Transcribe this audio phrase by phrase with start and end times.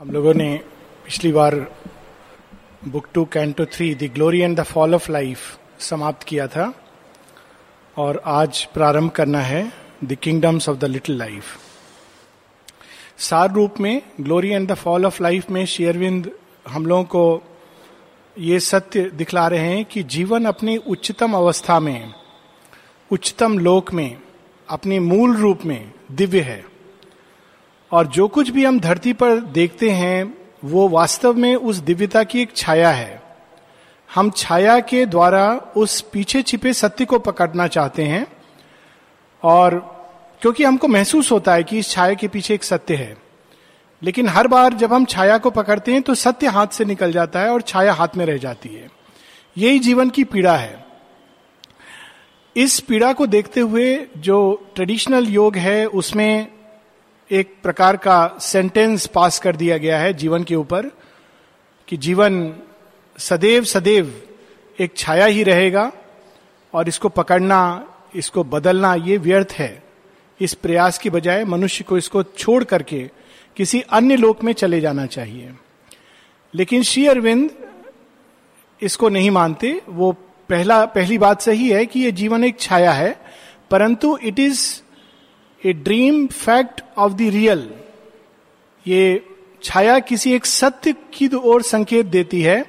[0.00, 0.60] हम लोगों ने
[1.04, 1.54] पिछली बार
[2.88, 5.38] book two canto three, the glory and the fall of life
[5.78, 6.74] समाप्त किया था
[7.96, 9.72] और आज प्रारंभ करना है
[10.04, 11.44] the kingdoms of the little life.
[13.18, 16.30] सार रूप में, glory and the fall of life में शेयरविंद
[16.68, 17.42] हम लोगों को
[18.38, 22.14] ये सत्य दिखला रहे हैं कि जीवन अपनी उच्चतम अवस्था में,
[23.10, 24.18] उच्चतम लोक में,
[24.68, 26.75] अपने मूल रूप में दिव्य है।
[27.96, 32.40] और जो कुछ भी हम धरती पर देखते हैं, वो वास्तव में उस दिव्यता की
[32.40, 33.22] एक छाया है।
[34.14, 38.26] हम छाया के द्वारा उस पीछे छिपे सत्य को पकड़ना चाहते हैं
[39.42, 39.78] और
[40.42, 43.16] क्योंकि हमको महसूस होता है कि इस छाया के पीछे एक सत्य है।
[44.02, 47.40] लेकिन हर बार जब हम छाया को पकड़ते हैं तो सत्य हाथ से निकल जाता
[47.40, 48.88] है और छाया हाथ में रह जाती है।
[49.58, 50.84] यही जीवन की पीड़ा है।
[52.56, 56.55] इस पीड़ा को देखते हुए जो ट्रेडिशनल योग है, उसमें
[57.30, 60.86] एक प्रकार का सेंटेंस पास कर दिया गया है जीवन के ऊपर
[61.88, 62.54] कि जीवन
[63.18, 64.22] सदैव सदैव
[64.80, 65.92] एक छाया ही रहेगा
[66.74, 69.82] और इसको पकड़ना, इसको बदलना ये व्यर्थ है।
[70.40, 73.10] इस प्रयास की बजाय मनुष्य को इसको छोड़ करके
[73.56, 75.54] किसी अन्य लोक में चले जाना चाहिए।
[76.54, 77.50] लेकिन श्री अरविंद
[78.82, 80.12] इसको नहीं मानते। वो
[80.48, 83.20] पहला, पहली बात सही है कि ये जीवन एक छाया है,
[83.70, 84.82] परंतु it is
[85.62, 87.70] a dream fact of the real.
[88.86, 89.26] ये
[89.62, 92.64] छाया किसी एक सत्य की ओर संकेत देती है,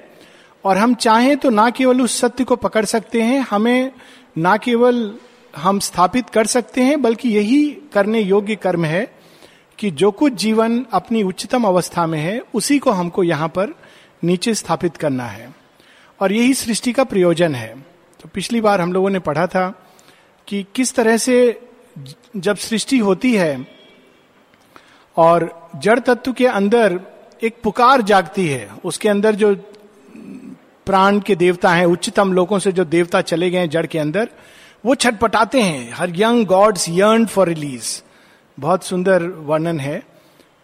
[0.65, 3.91] और हम चाहें तो ना केवल उस सत्य को पकड़ सकते हैं, हमें
[4.37, 5.17] ना केवल
[5.55, 9.15] हम स्थापित कर सकते हैं, बल्कि यही करने योग्य कर्म है
[9.79, 13.73] कि जो कुछ जीवन अपनी उच्चतम अवस्था में है, उसी को हमको यहाँ पर
[14.23, 15.55] नीचे स्थापित करना है।
[16.21, 17.75] और यही सृष्टि का प्रयोजन है।
[18.21, 19.89] तो पिछली बार हम लोगों ने पढ़ा था
[20.47, 21.61] कि किस तरह से
[22.35, 23.67] जब सृष्टि होती है
[25.17, 26.99] और जड़ तत्व के अंदर
[27.43, 29.55] एक पुकार जागती है, उसके अंदर जो
[30.85, 34.29] प्राण के देवता हैं, उच्चतम लोगों से जो देवता चले गए जड़ के अंदर,
[34.85, 38.01] वो छटपटाते हैं। हर young gods yearn for release
[38.59, 40.03] बहुत सुंदर वर्णन है।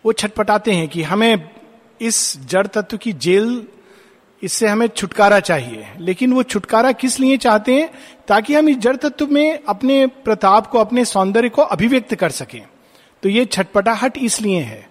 [0.05, 1.49] वो छटपटाते हैं कि हमें
[2.01, 3.67] इस जड़ तत्व की जेल
[4.43, 7.89] इससे हमें छुटकारा चाहिए। लेकिन वो छुटकारा किस लिए चाहते हैं?
[8.27, 12.67] ताकि हम इस जड़ तत्व में अपने प्रताप को, अपने सौंदर्य को अभिव्यक्त कर सकें।
[13.23, 14.89] तो ये छटपटाहट इसलिए है।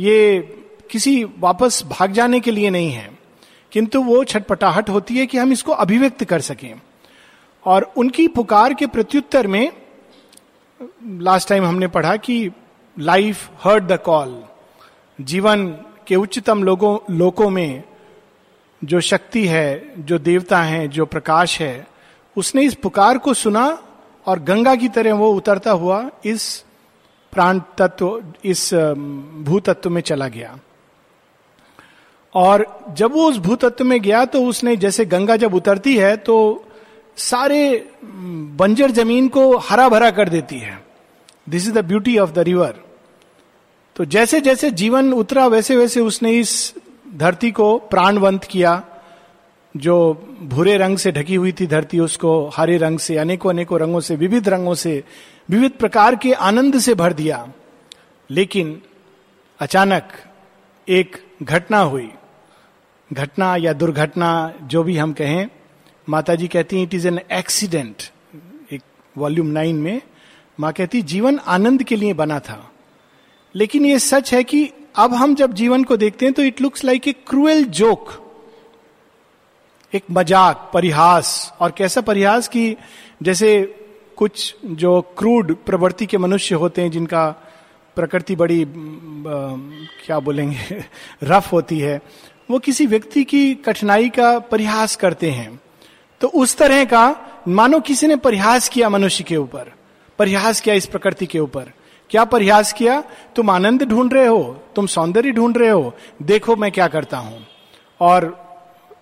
[0.00, 0.40] ये
[0.90, 3.18] किसी वापस भाग जाने के लिए नहीं है।
[3.72, 6.80] किंतु वो छटपटाहट होती है कि हम इसको अभिव्यक्त कर सकें।
[7.64, 9.72] और उनकी पुकार के प्रत्युत्तर में,
[11.04, 12.50] लास्ट टाइम हमने पढ़ा कि
[12.98, 14.44] लाइफ हर्ड द कॉल।
[15.20, 15.68] जीवन
[16.06, 17.82] के उच्चतम लोगों, लोकों में
[18.82, 21.86] जो शक्ति है, जो देवता है, जो प्रकाश है,
[22.36, 23.66] उसने इस पुकार को सुना
[24.26, 26.64] और गंगा की तरह वो उतरता हुआ इस
[27.32, 28.72] प्राण तत्व, इस
[29.44, 30.58] भूतत्व में चला गया।
[32.34, 32.66] और
[32.96, 36.64] जब वो उस भूतत्व में गया तो उसने, जैसे गंगा जब उतरती है तो
[37.16, 40.78] सारे बंजर ज़मीन को हरा भरा कर देती है।
[41.48, 42.74] This is the beauty of the river
[43.96, 46.52] तो जैसे जैसे जीवन उतरा वैसे वैसे उसने इस
[47.14, 48.84] धरती को प्राणवंत किया,
[49.76, 54.00] जो भूरे रंग से ढकी हुई थी धरती, उसको हरे रंग से, अनेकों अनेकों रंगों
[54.00, 55.04] से, विविध रंगों से,
[55.50, 57.52] विविध प्रकार के आनंद से भर दिया।
[58.30, 58.82] लेकिन
[59.60, 60.08] अचानक
[60.88, 62.10] एक घटना हुई।
[63.12, 65.46] घटना या दुर्घटना, जो भी हम कहें
[66.08, 68.02] माता जी कहती इट इज़ एन एक्सीडेंट
[68.72, 68.82] एक
[69.16, 70.02] वॉल्यूम नाइन में,
[70.60, 72.70] माँ कहती, जीवन आनंद के लिए बना था।
[73.54, 76.84] लेकिन ये सच है कि अब हम जब जीवन को देखते हैं तो it looks
[76.84, 78.08] like a cruel joke
[79.94, 82.76] एक मज़ाक, परिहास, और कैसा परिहास कि
[83.22, 83.74] जैसे
[84.16, 87.28] कुछ जो क्रूड प्रवृत्ति के मनुष्य होते हैं जिनका
[87.96, 88.64] प्रकृति बड़ी
[90.06, 90.84] क्या बोलेंगे
[91.22, 92.00] रफ होती है,
[92.50, 95.60] वो किसी व्यक्ति की कठिनाई का परिहास करते हैं।
[96.20, 97.16] तो उस तरह का
[97.48, 99.72] मानो किसी ने परिहास किया मनुष्य के ऊपर,
[100.18, 101.72] परिहास किया इस प्रकृति के ऊपर।
[102.10, 103.02] क्या प्रयास किया?
[103.36, 107.46] तुम आनंद ढूंढ रहे हो, तुम सौंदर्य ढूंढ रहे हो, देखो मैं क्या करता हूँ।
[108.00, 108.48] और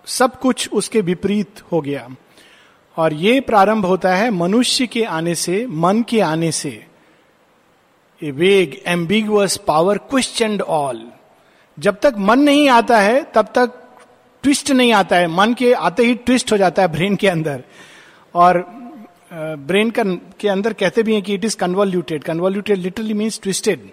[0.06, 2.08] सब कुछ उसके विपरीत हो गया।
[2.96, 6.86] और ये प्रारंभ होता है मनुष्य के आने से, मन के आने से।
[8.22, 11.08] A vague ambiguous power question all
[11.78, 13.72] जब तक मन नहीं आता है, तब तक
[14.42, 17.64] ट्विस्ट नहीं आता है। मन के आते ही ट्विस्ट हो जाता है ब्रेन के अंदर।
[18.34, 18.85] और
[19.31, 20.02] ब्रेन का
[20.40, 23.88] के अंदर कहते भी हैं कि it is convoluted convoluted literally means twisted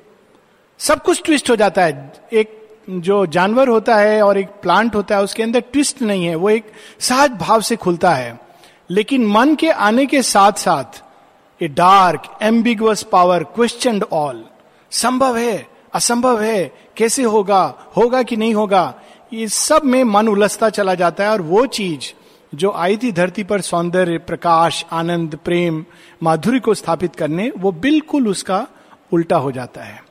[0.80, 2.59] सब कुछ ट्विस्ट हो जाता है एक
[2.89, 6.50] जो जानवर होता है और एक प्लांट होता है उसके अंदर ट्विस्ट नहीं है वो
[6.50, 8.38] एक सहज भाव से खुलता है
[8.89, 11.01] लेकिन मन के आने के साथ साथ
[11.62, 14.44] a dark ambiguous power question all
[14.91, 17.63] संभव है असंभव है कैसे होगा
[17.97, 18.94] होगा कि नहीं होगा
[19.33, 22.13] ये सब में मन उलझता चला जाता है और वो चीज़
[22.53, 25.85] जो आई थी धरती पर सौंदर्य, प्रकाश, आनंद, प्रेम
[26.23, 28.67] माधुर्य को स्थापित करने, वो बिल्कुल उसका
[29.11, 30.03] उल्टा हो जाता है।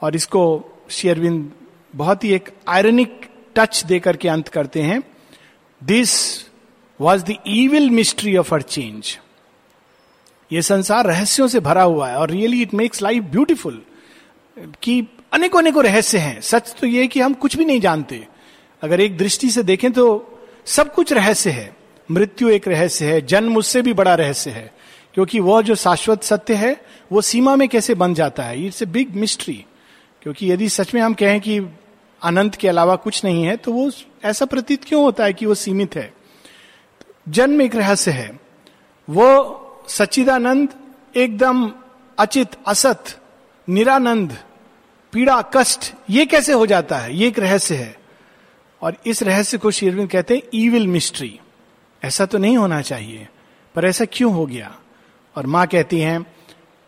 [0.00, 1.52] और इसको शेयरविंद
[1.94, 5.02] बहुत ही एक आयरनिक टच देकर के अंत करते हैं।
[5.84, 6.10] This
[7.00, 9.18] was the evil mystery of our change
[10.52, 13.82] ये संसार रहस्यों से भरा हुआ है और really it makes life beautiful
[14.82, 18.26] कि अनेकों अनेकों रहस्य हैं। सच तो ये कि हम कुछ भी नहीं जानते।
[18.82, 20.31] अगर एक दृष्टि से देखें तो
[20.66, 21.76] सब कुछ रहस्य है।
[22.10, 24.72] मृत्यु एक रहस्य है, जन्म उससे भी बड़ा रहस्य है,
[25.14, 26.80] क्योंकि वह जो शाश्वत सत्य है,
[27.12, 28.66] वो सीमा में कैसे बन जाता है?
[28.66, 29.64] इट्स ए बिग मिस्ट्री
[30.22, 31.58] क्योंकि यदि सच में हम कहें कि
[32.22, 33.90] अनंत के अलावा कुछ नहीं है तो वो
[34.24, 36.12] ऐसा प्रतीत क्यों होता है कि वो सीमित है?
[37.28, 38.40] जन्म एक रहस्य है।
[39.10, 40.68] वो सच्चिदानंद,
[41.16, 41.72] एकदम
[42.18, 43.04] अचित, असत,
[43.68, 44.36] निरानंद,
[45.12, 47.16] पीड़ा, कष्ट, ये कैसे हो जाता है?
[47.16, 48.01] ये एक रहस्य है।
[48.82, 51.38] और इस रहस्य को शेरविंद कहते हैं ईविल मिस्ट्री
[52.02, 53.28] ऐसा तो नहीं होना चाहिए,
[53.74, 54.74] पर ऐसा क्यों हो गया?
[55.36, 56.24] और माँ कहती हैं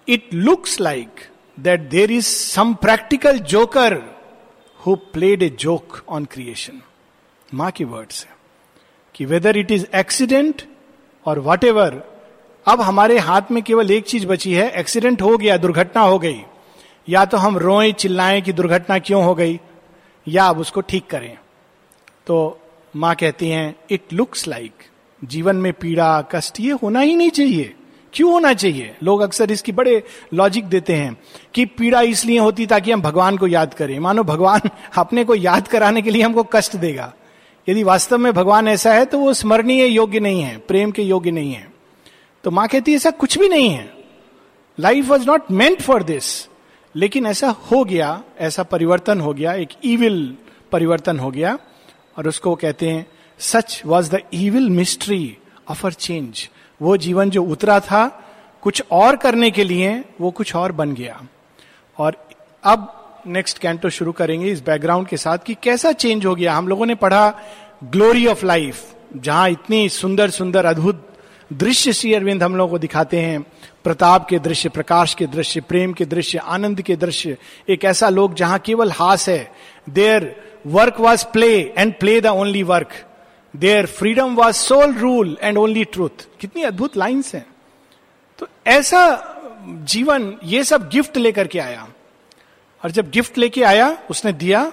[0.08, 1.20] it looks like
[1.58, 3.94] that there is some practical joker
[4.80, 6.80] who played a joke on creation
[7.54, 8.36] माँ की वर्ड्स है
[9.14, 10.62] कि वेदर इट इज़ एक्सीडेंट
[11.26, 12.02] और वट एवर
[12.66, 16.40] अब हमारे हाथ में केवल एक चीज़ बची है एक्सीडेंट हो गया, दुर्घटना हो गई।
[17.08, 19.58] या तो हम रोए, चिल्लाएँ कि दुर्घटना क्यों हो गई,
[20.26, 21.36] या अब उसको ठीक करें।
[22.26, 22.60] तो
[22.96, 24.72] माँ कहती हैं इट लुक्स लाइक
[25.24, 27.74] जीवन में पीड़ा, कष्ट, ये होना ही नहीं चाहिए।
[28.12, 28.96] क्यों होना चाहिए?
[29.02, 30.02] लोग अक्सर इसकी बड़े
[30.34, 31.16] लॉजिक देते हैं
[31.54, 34.60] कि पीड़ा इसलिए होती ताकि हम भगवान को याद करें। मानो भगवान
[34.96, 37.14] अपने को याद कराने के लिए हमको कष्ट देगा।
[37.68, 41.30] यदि वास्तव में भगवान ऐसा है तो वो स्मरणीय योग्य नहीं है, प्रेम के योग्य
[41.30, 41.72] नहीं है।
[42.44, 43.92] तो माँ कहती है, ऐसा कुछ भी नहीं है।
[44.80, 46.48] Life was not meant for this
[46.96, 50.36] लेकिन ऐसा हो गया, ऐसा परिवर्तन हो गया, एक ईविल
[50.72, 51.58] परिवर्तन हो गया।
[52.18, 53.06] और उसको कहते हैं,
[53.38, 55.36] such was the evil mystery
[55.70, 56.48] of our change
[56.80, 58.06] वो जीवन जो उतरा था,
[58.62, 61.20] कुछ और करने के लिए वो कुछ और बन गया।
[61.98, 62.16] और
[62.64, 66.68] अब नेक्स्ट कैंटो शुरू करेंगे इस बैकग्राउंड के साथ कि कैसा चेंज हो गया। हम
[66.68, 67.28] लोगों ने पढ़ा
[67.84, 71.13] ग्लोरी ऑफ़ लाइफ जहाँ इतनी सुंदर सुंदर अद्भुत
[71.54, 73.42] दृश्य श्री अरविंद हम लोगों को दिखाते हैं।
[73.84, 77.36] प्रताप के दृश्य, प्रकाश के दृश्य, प्रेम के दृश्य, आनंद के दृश्य।
[77.68, 79.52] एक ऐसा लोग जहाँ केवल हास है।
[79.90, 82.88] There work was play and play the only work
[83.56, 87.46] there freedom was sole rule and only truth कितनी अद्भुत लाइन्स हैं।
[88.38, 89.30] तो ऐसा
[89.66, 91.88] जीवन, ये सब गिफ्ट लेकर के आया।
[92.84, 94.72] और जब गिफ्ट लेके आया, उसने दिया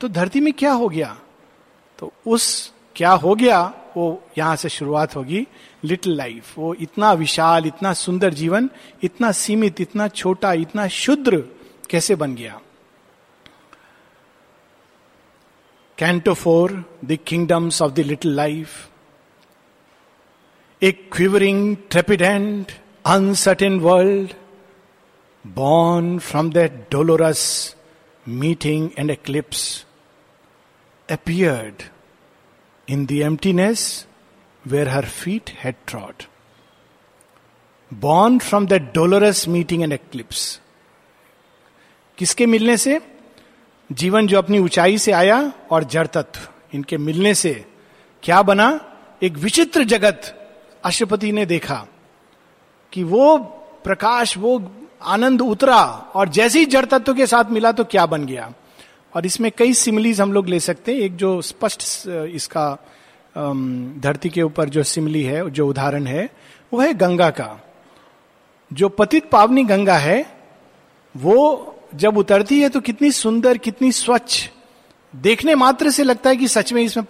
[0.00, 1.18] तो धरती में क्या हो गया?
[1.98, 3.72] तो उस क्या हो गया?
[3.98, 5.46] वो यहाँ से शुरुआत होगी,
[5.84, 8.68] लिटिल लाइफ। वो इतना विशाल, इतना सुंदर जीवन,
[9.02, 11.42] इतना सीमित, इतना छोटा, इतना शुद्र
[11.90, 12.60] कैसे बन गया?
[15.98, 18.88] Canto four, the kingdoms of the little life.
[20.82, 22.72] A quivering, trepidant,
[23.06, 24.32] uncertain world,
[25.44, 27.76] born from that dolorous
[28.28, 29.84] meeting and eclipse,
[31.08, 31.82] appeared
[32.88, 34.06] in the emptiness
[34.64, 36.26] where her feet had trod.
[37.90, 40.60] Born from that dolorous meeting and eclipse.
[42.18, 43.00] किसके मिलने से
[43.92, 46.40] जीवन जो अपनी ऊंचाई से आया और जड़ तत्व,
[46.74, 47.52] इनके मिलने से
[48.22, 48.68] क्या बना
[49.22, 50.34] एक विचित्र जगत
[50.84, 51.86] अशुपति ने देखा
[52.92, 53.38] कि वो
[53.84, 54.72] प्रकाश, वो
[55.02, 55.82] आनंद उतरा
[56.14, 58.52] और जैसे ही जड़ तत्व के साथ मिला तो क्या बन गया
[59.18, 62.66] और इसमें कई सिमिलीज हम लोग ले सकते हैं। एक जो स्पष्ट इसका
[64.00, 66.28] धरती के ऊपर जो सिमली है, जो उदाहरण है,
[66.72, 67.48] वो है गंगा का।
[68.70, 70.20] जो पतित पावनी गंगा है,
[71.14, 74.48] वो जब उतरती है तो कितनी सुंदर, कितनी स्वच्छ।
[75.14, 77.06] देखने मात्र से लगता है कि सच में इसमें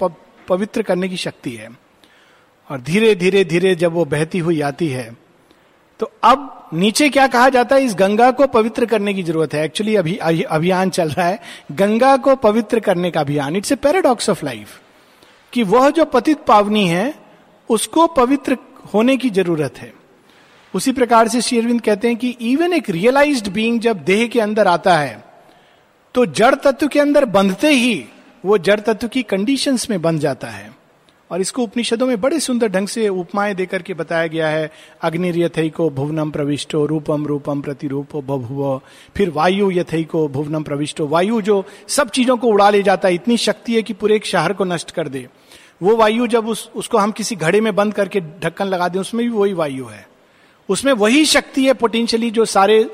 [0.48, 1.68] पवित्र करने की शक्ति है।
[2.70, 5.10] और धीरे धीरे धीरे जब वो बहती हुई आती है
[6.00, 7.82] तो अब नीचे क्या कहा जाता है?
[7.82, 11.40] इस गंगा को पवित्र करने की ज़रूरत है। एक्चुअली अभी अभियान चल रहा है।
[11.72, 14.80] गंगा को पवित्र करने का अभियान। It's a paradox of life
[15.52, 17.14] कि वह जो पतित पावनी है,
[17.70, 18.56] उसको पवित्र
[18.94, 19.92] होने की ज़रूरत है।
[20.74, 24.66] उसी प्रकार से शेरविंद कहते हैं कि इवन एक रियलाइज्ड बीइंग जब देह के अंदर
[24.66, 25.24] आता है
[26.14, 28.04] तो जड़ तत्व के अंदर बंधते ही
[28.44, 30.70] वो जड़ तत्व की कंडीशंस में बंध जाता है।
[31.30, 34.70] और इसको उपनिषदों में बड़े सुंदर ढंग से उपमाएँ देकर के बताया गया है।
[35.02, 38.80] अग्निर्यथई को भुवनम प्रविष्टो रूपम रूपम प्रतिरूपो बभुव।
[39.16, 43.14] फिर वायु यथई को भुवनम प्रविष्टो। वायु जो सब चीज़ों को उड़ा ले जाता है,
[43.14, 45.28] इतनी शक्ति है कि पूरे एक शहर को नष्ट कर दे।
[45.82, 49.26] वो वायु जब उस, उसको हम किसी घड़े में बंद करके ढक्कन लगा दें, उसमें
[49.26, 50.08] भी वही वायु है।
[50.68, 52.90] उसमें वही शक्ति है पोटेंशियली जो सारे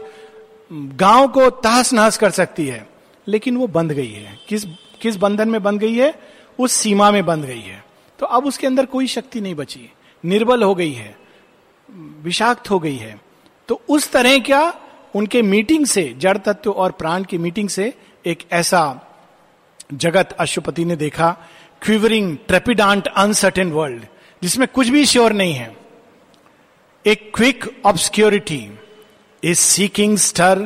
[0.72, 2.88] गाँव को तहस नहस कर सकती है।
[3.28, 4.64] लेकिन वो बंध गई है। किस
[5.02, 6.14] किस बंधन में बंध गई है?
[6.58, 7.83] उस सीमा में बंध गई है।
[8.18, 9.90] तो अब उसके अंदर कोई शक्ति नहीं बची।
[10.24, 11.16] निर्बल हो गई है,
[12.22, 13.20] विषाक्त हो गई है।
[13.68, 14.62] तो उस तरह क्या
[15.14, 17.92] उनके मीटिंग से, जड़ तत्व और प्राण की मीटिंग से
[18.24, 19.00] एक ऐसा
[19.94, 21.36] जगत अशुपति ने देखा
[21.82, 24.06] क्विवरिंग ट्रेपिडांट अनसर्टेन वर्ल्ड
[24.42, 25.76] जिसमें कुछ भी श्योर नहीं है।
[27.04, 28.78] एक quick obscurity
[29.42, 30.58] is seeking stir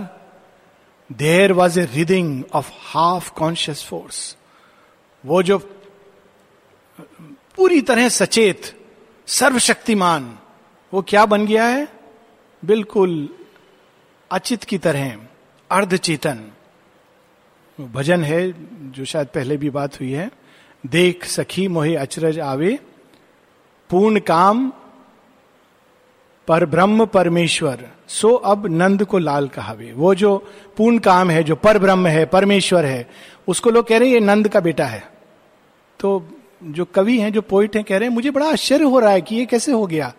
[1.11, 4.37] there was a writhing of half conscious force
[5.25, 5.59] वो जो
[7.59, 8.62] पूरी तरह सचेत,
[9.27, 10.38] सर्वशक्तिमान,
[10.95, 11.88] वो क्या बन गया है?
[12.65, 13.29] बिल्कुल
[14.33, 15.17] अचित की तरह
[15.71, 16.50] अर्ध चेतन
[17.81, 18.55] भजन है,
[18.93, 20.31] जो शायद पहले भी बात हुई है।
[20.87, 22.79] देख सखी मोहे अचरज आवे,
[23.91, 24.73] पूर्ण काम
[26.49, 31.57] पर ब्रह्म परमेश्वर, सो अब नंद को लाल कहावे। वो जो पूर्ण काम है, जो
[31.57, 33.11] पर ब्रह्म है, परमेश्वर है,
[33.49, 35.12] उसको लोग कह रहे हैं, ये नंद का बेटा है।
[36.00, 39.11] तो जो कवि हैं, जो पोइट हैं, कह रहे हैं, मुझे बड़ा आश्चर्य हो रहा
[39.11, 40.12] है कि ये कैसे हो गया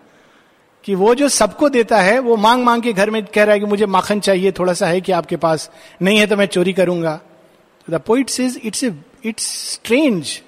[0.85, 3.59] कि वो जो सबको देता है, वो मांग मांग के घर में कह रहा है
[3.59, 5.69] कि मुझे माखन चाहिए, थोड़ा सा है कि आपके पास,
[6.01, 7.19] नहीं है तो मैं चोरी करूँगा।
[7.87, 10.41] The poet says it's it's strange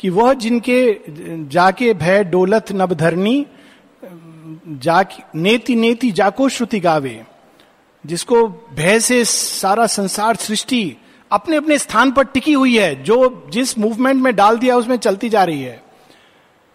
[0.00, 0.96] कि वह जिनके
[1.48, 3.46] जाके भय, डोलत नबधरनी
[4.68, 7.22] जा नेति नेति जाको श्रुति गावे,
[8.04, 10.96] जिसको भय से सारा संसार सृष्टि
[11.32, 15.28] अपने अपने स्थान पर टिकी हुई है, जो जिस मूवमेंट में डाल दिया उसमें चलती
[15.28, 15.82] जा रही है।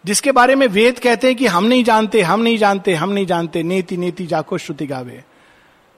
[0.06, 3.26] जिसके बारे में वेद कहते हैं कि हम नहीं जानते, हम नहीं जानते, हम नहीं
[3.26, 5.24] जानते, नेति नेति जाको श्रुति गावे।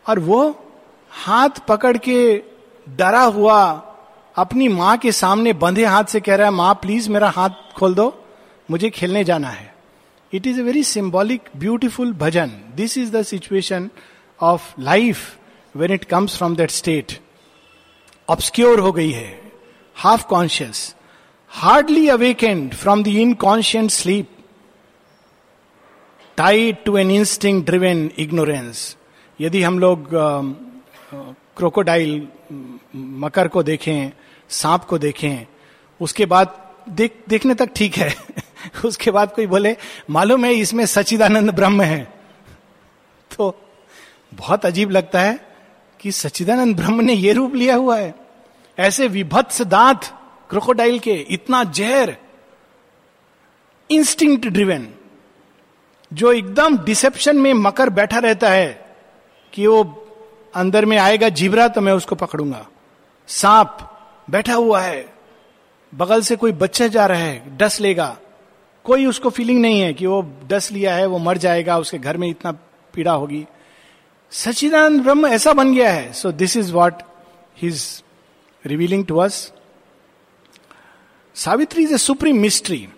[0.09, 0.65] और वो
[1.11, 2.43] हाथ पकड़ के
[2.89, 3.89] डरा हुआ
[4.35, 7.93] अपनी माँ के सामने बंधे हाथ से कह रहा है, माँ प्लीज़ मेरा हाथ खोल
[7.93, 8.25] दो,
[8.71, 9.75] मुझे खेलने जाना है।
[10.33, 13.89] It is a very symbolic beautiful bhajan this is the situation
[14.41, 15.37] of life
[15.75, 17.19] when it comes from that state
[18.33, 19.51] obscure हो गई है
[19.95, 20.95] half conscious
[21.49, 24.29] hardly awakened from the inconscient sleep
[26.37, 28.97] tied to an instinct driven ignorance
[29.41, 30.09] यदि हम लोग
[31.57, 32.27] crocodile
[32.95, 34.11] मकर को देखें,
[34.49, 35.45] सांप को देखें,
[36.01, 38.15] उसके बाद देख, देखने तक ठीक है।
[38.85, 39.77] उसके बाद कोई बोले,
[40.09, 42.13] मालूम है इसमें सचिदानंद ब्रह्म है।
[43.37, 43.55] तो
[44.33, 45.39] बहुत अजीब लगता है
[45.99, 48.15] कि सचिदानंद ब्रह्म ने यह रूप लिया हुआ है।
[48.77, 50.05] ऐसे विभत्स दांत
[50.49, 52.15] क्रोकोडाइल के, इतना जहर
[53.89, 54.93] इंस्टिंक्ट ड्रिवेन
[56.11, 58.97] जो एकदम डिसेप्शन में मकर बैठा रहता है
[59.53, 59.83] कि वो
[60.55, 62.65] अंदर में आएगा जीवरा तो मैं उसको पकड़ूँगा।
[63.27, 63.77] सांप
[64.29, 65.05] बैठा हुआ है,
[65.93, 68.15] बगल से कोई बच्चा जा रहा है, डस लेगा।
[68.85, 72.17] कोई उसको फीलिंग नहीं है कि वो डस लिया है, वो मर जाएगा, उसके घर
[72.17, 72.51] में इतना
[72.93, 73.45] पीड़ा होगी।
[74.31, 77.03] सचिदानंद ब्रह्म ऐसा बन गया है। So this is what
[77.57, 78.02] his
[78.65, 79.53] revealing to us
[81.35, 82.89] Savitri is a supreme mystery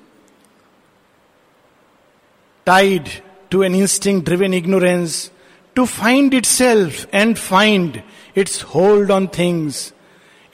[2.66, 3.10] tied
[3.52, 5.32] to an instinct driven ignorance
[5.76, 8.02] to find itself and find
[8.36, 9.94] its hold on things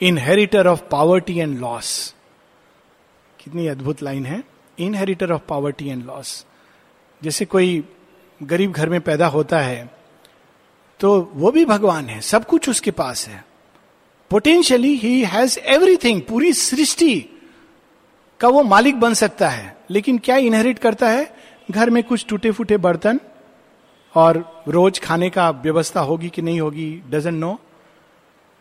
[0.00, 2.14] inheritor of poverty and loss
[3.38, 4.44] कितनी अद्भुत line है
[4.78, 6.46] inheritor of poverty and loss
[7.22, 7.84] जैसे कोई
[8.42, 9.94] गरीब घर में पैदा होता है
[11.00, 13.51] तो वो भी भगवान है, सब कुछ उसके पास है।
[14.32, 17.14] पोटेंशियली ही हैज़ एवरीथिंग पूरी सृष्टि
[18.40, 21.34] का वो मालिक बन सकता है। लेकिन क्या इनहेरिट करता है?
[21.70, 23.20] घर में कुछ टूटे फूटे बर्तन
[24.14, 27.58] और रोज खाने का व्यवस्था होगी कि नहीं होगी doesn't know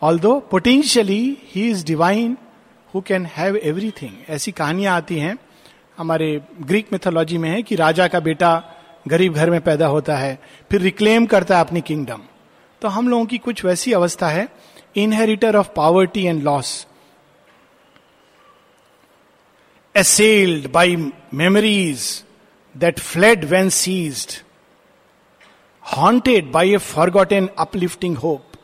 [0.20, 2.38] although potentially he is divine
[2.96, 5.38] who can have everything ऐसी कहानियाँ आती हैं,
[5.98, 8.52] हमारे ग्रीक मिथोलॉजी में है कि राजा का बेटा
[9.08, 10.40] गरीब घर में पैदा होता है,
[10.72, 12.22] फिर रिक्लेम करता है अपनी किंगडम
[12.82, 14.48] तो हम लोगों की कुछ वैसी अवस्था है
[14.96, 16.86] inheritor of poverty and loss
[19.96, 22.24] assailed by memories
[22.76, 24.42] that fled when seized,
[25.84, 28.58] haunted by a forgotten uplifting hope.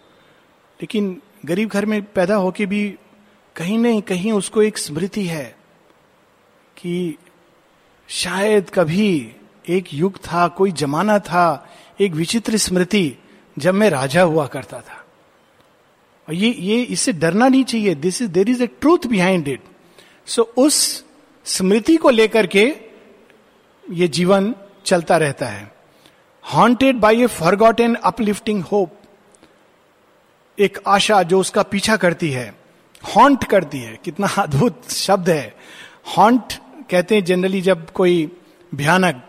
[0.79, 2.83] लेकिन गरीब घर में पैदा होके भी
[3.55, 5.45] कहीं नहीं कहीं उसको एक स्मृति है
[6.77, 7.17] कि
[8.09, 9.09] शायद कभी
[9.69, 11.45] एक युग था कोई जमाना था
[12.01, 13.05] एक विचित्र स्मृति
[13.57, 15.03] जब मैं राजा हुआ करता था
[16.27, 19.61] और ये ये, इससे डरना नहीं चाहिए। This is there is a truth behind it
[20.27, 21.03] so उस
[21.45, 22.65] स्मृति को लेकर के
[23.91, 24.53] ये जीवन
[24.85, 25.71] चलता रहता है।
[26.45, 28.93] Haunted by a forgotten uplifting hope
[30.57, 32.53] एक आशा जो उसका पीछा करती है
[33.15, 35.55] हॉन्ट करती है। कितना अद्भुत शब्द है।
[36.17, 36.53] हॉन्ट
[36.89, 38.31] कहते हैं जनरली जब कोई
[38.75, 39.23] भयानक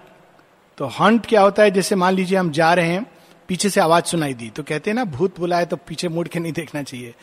[0.79, 1.71] तो हॉन्ट क्या होता है?
[1.71, 3.07] जैसे मान लीजिए हम जा रहे हैं
[3.49, 6.39] पीछे से आवाज़ सुनाई दी। तो कहते हैं ना, भूत बुलाए तो पीछे मुड़ के
[6.39, 7.15] नहीं देखना चाहिए।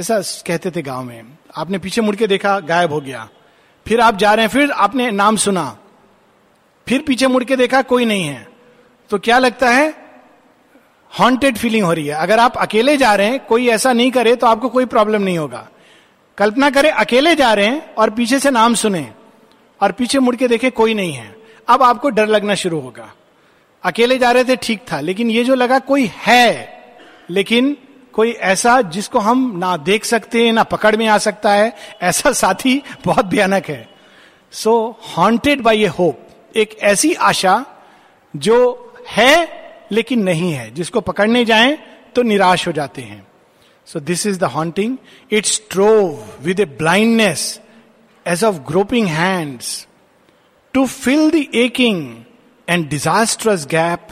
[0.00, 1.22] ऐसा कहते थे गाँव में।
[1.56, 3.28] आपने पीछे मुड़ के देखा, गायब हो गया।
[3.86, 5.78] फिर आप जा रहे हैं, फिर आपने नाम सुना।
[6.88, 8.48] फिर पीछे मुड़ के देखा, कोई नहीं है।
[9.10, 10.06] तो क्या लगता है?
[11.20, 14.36] हॉन्टेड फीलिंग हो रही है। अगर आप अकेले जा रहे हैं, कोई ऐसा नहीं करे
[14.36, 15.68] तो आपको कोई प्रॉब्लम नहीं होगा।
[16.38, 19.12] कल्पना करें, अकेले जा रहे हैं और पीछे से नाम सुने
[19.82, 21.36] और पीछे मुड़ के देखे, कोई नहीं है।
[21.68, 23.14] अब आपको डर लगना शुरू होगा।
[23.86, 26.78] अकेले जा रहे थे, ठीक था, लेकिन ये जो लगा कोई है,
[27.30, 27.76] लेकिन
[28.14, 32.32] कोई ऐसा जिसको हम ना देख सकते हैं ना पकड़ में आ सकता है, ऐसा
[32.32, 33.88] साथी बहुत भयानक है।
[34.52, 34.74] So
[35.16, 37.64] haunted by a hope एक ऐसी आशा
[38.34, 38.56] जो
[39.08, 39.48] है,
[39.92, 41.78] लेकिन नहीं है, जिसको पकड़ने जाएँ
[42.14, 43.26] तो निराश हो जाते हैं।
[43.88, 44.96] So this is the haunting
[45.30, 47.60] it strove with a blindness
[48.26, 49.86] age of groping hands
[50.74, 52.24] to fill the aching
[52.68, 54.08] and disastrous gap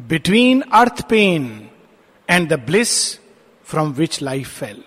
[0.00, 1.68] between earth pain
[2.28, 2.94] and the bliss
[3.66, 4.82] from which life fell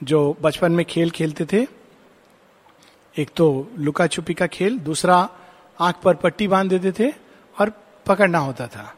[0.00, 1.66] जो बचपन में खेल खेलते थे,
[3.16, 5.28] एक तो लुका छुपी का खेल, दूसरा
[5.78, 7.12] आँख पर पट्टी बाँध देते थे
[7.56, 7.72] और
[8.06, 8.94] पकड़ना होता था।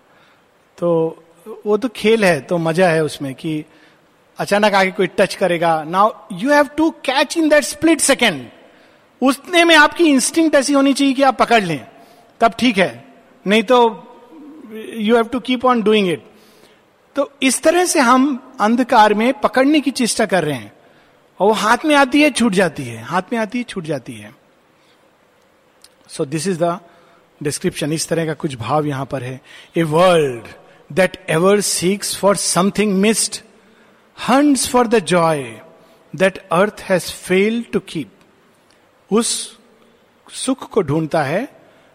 [0.78, 1.24] तो
[1.66, 3.64] वो तो खेल है तो मज़ा है उसमें कि
[4.38, 8.46] अचानक आके कोई टच करेगा। Now you have to catch in that split second
[9.22, 11.86] उसने में आपकी इंस्टिंक्ट ऐसी होनी चाहिए कि आप पकड़ लें,
[12.40, 13.03] तब ठीक है।
[13.46, 13.78] नहीं तो
[14.96, 16.24] you have to keep on doing it
[17.16, 20.72] तो इस तरह से हम अंधकार में पकड़ने की चेष्टा कर रहे हैं।
[21.40, 24.12] और वो हाथ में आती है, छूट जाती है। हाथ में आती है, छूट जाती
[24.12, 24.34] है।
[26.08, 26.80] So this is the
[27.42, 29.40] description इस तरह का कुछ भाव यहाँ पर है।
[29.76, 30.48] A world
[30.92, 33.40] that ever seeks for something missed
[34.28, 35.60] hunts for the joy
[36.16, 38.10] that earth has failed to keep
[39.10, 39.58] उस
[40.32, 41.53] सुख को ढूंढता है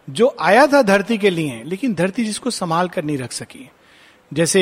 [0.09, 3.69] जो आया था धरती के लिए, लेकिन धरती जिसको संभाल कर नहीं रख सकी।
[4.31, 4.61] जैसे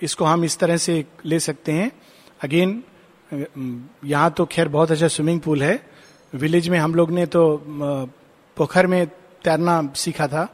[0.00, 1.90] इसको हम इस तरह से ले सकते हैं।
[2.40, 2.82] अगेन
[4.04, 5.78] यहाँ तो खैर बहुत अच्छा स्विमिंग पूल है।
[6.32, 7.62] विलेज में हम लोग ने तो
[8.56, 9.06] पोखर में
[9.44, 10.48] तैरना सीखा था।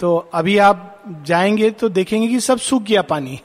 [0.00, 3.40] तो अभी आप जाएँगे तो देखेंगे कि सब सूख गया पानी।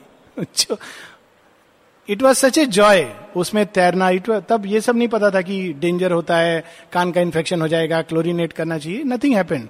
[2.10, 5.62] It was such a joy उसमें तैरना इट तब ये सब नहीं पता था कि
[5.74, 9.68] डेंजर होता है, कान का इन्फेक्शन हो जाएगा क्लोरीनेट करना चाहिए नथिंग हैपन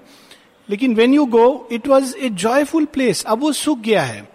[0.70, 4.30] लेकिन when you go it was a joyful place अब वो सूख गया है।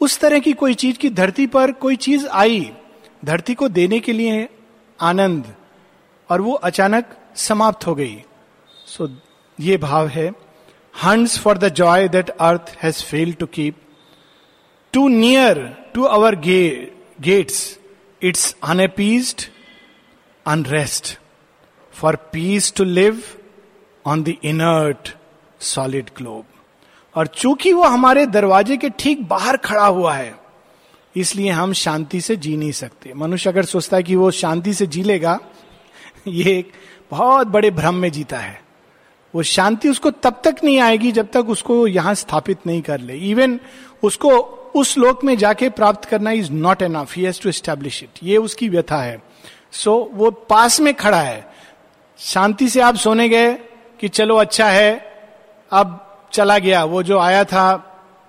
[0.00, 2.72] उस तरह की कोई चीज़ की धरती पर कोई चीज़ आई।
[3.24, 4.48] धरती को देने के लिए
[5.00, 5.54] आनंद।
[6.30, 8.22] और वो अचानक समाप्त हो गई।
[8.86, 9.12] सो so,
[9.60, 10.32] ये भाव है।
[11.04, 13.76] Hunts for the joy that earth has fail to keep
[14.92, 15.58] too near
[15.94, 17.78] to our gates
[18.22, 19.42] its unappeased
[20.46, 21.18] unrest
[21.92, 23.22] for peace to live
[24.06, 25.16] on the inert
[25.66, 26.44] solid globe
[27.14, 30.34] और चूँकि वो हमारे दरवाजे के ठीक बाहर खड़ा हुआ है
[31.16, 34.86] इसलिए हम शांति से जी नहीं सकते। मनुष्य अगर सोचता है कि वो शांति से
[34.86, 35.38] जी लेगा
[36.28, 36.72] ये एक
[37.10, 38.60] बहुत बड़े भ्रम में जीता है।
[39.34, 43.14] वो शांति उसको तब तक नहीं आएगी जब तक उसको यहाँ स्थापित नहीं कर ले।
[43.30, 43.58] इवन
[44.02, 44.30] उसको
[44.76, 48.36] उस लोक में जाके प्राप्त करना is not enough he has to establish it ये
[48.36, 49.22] उसकी व्यथा है।
[49.72, 51.46] सो so, वो पास में खड़ा है।
[52.18, 53.52] शांति से आप सोने गए
[54.00, 55.15] कि चलो अच्छा है
[55.70, 56.02] अब
[56.32, 57.76] चला गया। वो जो आया था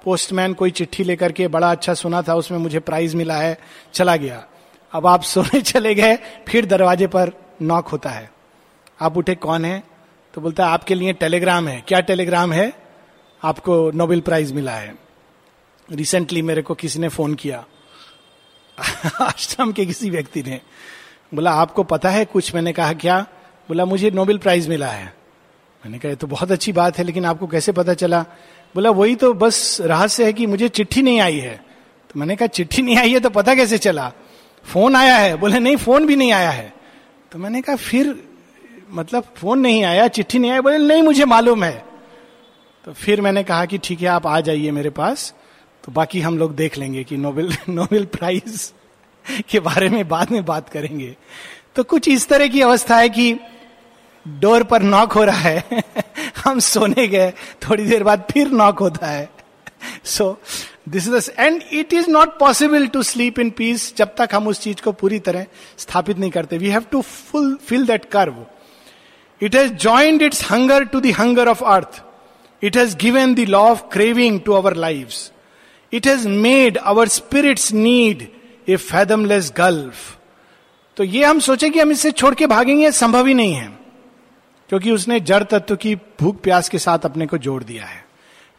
[0.04, 3.58] पोस्टमैन कोई चिट्ठी लेकर के बड़ा अच्छा सुना था, उसमें मुझे प्राइज मिला है,
[3.93, 4.45] चला गया।
[4.91, 8.32] अब आप सोने चले गए, फिर दरवाजे पर नॉक होता है।
[9.02, 9.84] आप उठे, कौन है?
[10.34, 12.73] तो बोलता है, आपके लिए टेलीग्राम है। क्या टेलीग्राम है?
[13.43, 14.95] आपको नोबेल प्राइज मिला है।
[15.91, 17.65] रिसेंटली मेरे को किसी ने फ़ोन किया।
[19.21, 20.62] आश्रम के किसी व्यक्ति ने।
[21.34, 22.56] बोला, आपको पता है कुछ?
[22.56, 23.21] मैंने कहा, क्या?
[23.67, 25.16] बोला, मुझे नोबेल प्राइज मिला है।
[25.88, 28.26] मैंने कहा तो बहुत अच्छी बात है, लेकिन आपको कैसे पता चला?
[28.76, 31.63] बोला, वही तो बस रहस्य है कि मुझे चिट्ठी नहीं आई है।
[32.10, 34.12] तो मैंने कहा, चिट्ठी नहीं आई है तो पता कैसे चला?
[34.63, 36.73] फ़ोन आया है। बोले, नहीं, फ़ोन भी नहीं आया है।
[37.32, 38.23] तो मैंने कहा, फिर
[38.91, 41.86] मतलब फ़ोन नहीं आया, चिट्ठी नहीं आया बोले, नहीं, मुझे मालूम है।
[42.86, 45.34] तो फिर मैंने कहा कि, ठीक है, आप आ जाइए मेरे पास
[45.84, 48.73] तो बाकी हम लोग देख लेंगे कि नोबेल नोबेल प्राइज
[49.50, 51.15] के बारे में बाद में बात करेंगे।
[51.76, 53.39] तो कुछ इस तरह की अवस्था है कि
[54.42, 55.84] डोर पर नॉक हो रहा है,
[56.44, 59.30] हम सोने गए, थोड़ी देर बाद फिर नॉक होता है।
[60.06, 60.38] So
[60.90, 64.62] this is and it is not possible to sleep in peace जब तक हम उस
[64.62, 65.46] चीज़ को पूरी तरह
[65.78, 67.02] स्थापित नहीं करते। We have to
[67.68, 68.46] fulfil that curve
[69.42, 72.02] it has joined its hunger to the hunger of earth
[72.62, 75.13] it has given the law of craving to our life
[75.94, 78.28] it has made our spirits need
[78.68, 80.16] a fathomless gulf
[80.98, 83.76] तो ये हम सोचे कि हम इससे छोड़ के भागेंगे संभव ही नहीं है।
[84.69, 88.06] क्योंकि उसने जड़ तत्व की भूख प्यास के साथ अपने को जोड़ दिया है।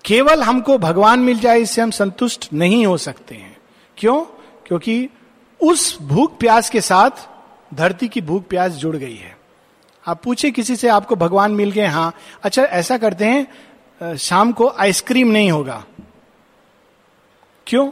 [0.04, 3.56] केवल हमको भगवान मिल जाए, इससे हम संतुष्ट नहीं हो सकते हैं।
[3.96, 4.24] क्यों?
[4.66, 5.08] क्योंकि
[5.62, 7.10] उस भूख प्यास के साथ
[7.74, 9.36] धरती की भूख प्यास जुड़ गई है।
[10.06, 14.68] आप पूछे किसी से, आपको भगवान मिल गए हाँ। अच्छा ऐसा करते हैं शाम को
[14.68, 15.84] आइसक्रीम नहीं होगा।
[17.66, 17.90] क्यों?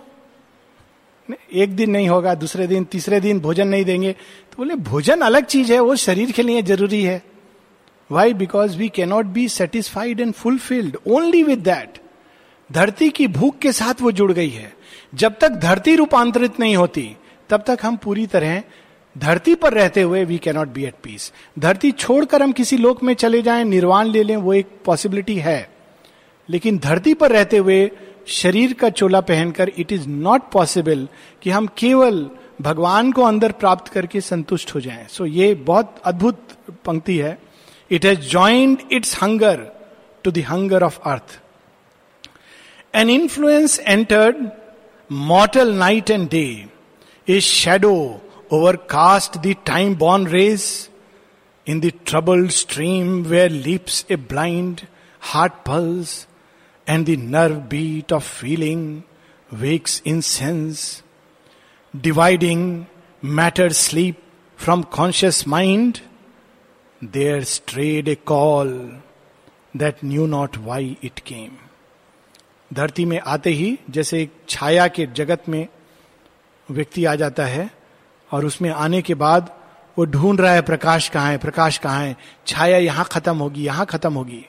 [1.53, 5.45] एक दिन नहीं होगा, दूसरे दिन, तीसरे दिन भोजन नहीं देंगे। तो बोले, भोजन अलग
[5.45, 7.23] चीज़ है, वो शरीर के लिए ज़रूरी है।
[8.11, 11.99] Why because we cannot be satisfied and fulfilled only with that
[12.73, 14.73] धरती की भूख के साथ वो जुड़ गई है।
[15.15, 17.17] जब तक धरती रूपांतरित नहीं होती,
[17.49, 18.63] तब तक हम पूरी तरह
[19.19, 23.15] धरती पर रहते हुए we cannot be at peace धरती छोड़कर हम किसी लोक में
[23.15, 25.71] चले जाएँ, निर्वाण ले लें, वो एक पॉसिबिलिटी है।
[26.49, 27.91] लेकिन धरती पर रहते हुए
[28.27, 31.09] शरीर का चोला पहनकर इट इज़ नॉट पॉसिबल
[31.43, 36.03] कि हम केवल भगवान को अंदर प्राप्त करके संतुष्ट हो जाएँ। सो so ये बहुत
[36.05, 36.49] अद्भुत
[36.85, 37.46] पंक्ति है।
[37.89, 39.73] It has joined its hunger
[40.25, 41.41] to the hunger of earth.
[42.93, 44.53] An influence entered
[45.09, 46.69] mortal night and day.
[47.29, 48.21] A shadow
[48.51, 50.89] overcast the time born rays.
[51.65, 54.87] In the troubled stream where leaps a blind
[55.19, 56.27] heart pulse
[56.87, 59.05] and the nerve beat of feeling
[59.51, 61.03] wakes in sense,
[62.01, 62.87] dividing
[63.23, 64.23] matter sleep
[64.57, 66.01] from conscious mind
[67.03, 68.91] there strayed a call
[69.75, 71.51] that knew not why it came.
[72.73, 75.69] धरती में आते ही जैसे एक छाया के जगत में
[76.71, 77.71] व्यक्ति आ जाता है
[78.33, 79.53] और उसमें आने के बाद
[79.99, 82.17] वो ढूंढ रहा है, प्रकाश कहाँ है, प्रकाश कहाँ है?
[82.47, 84.47] छाया यहाँ खत्म होगी, यहाँ खत्म होगी।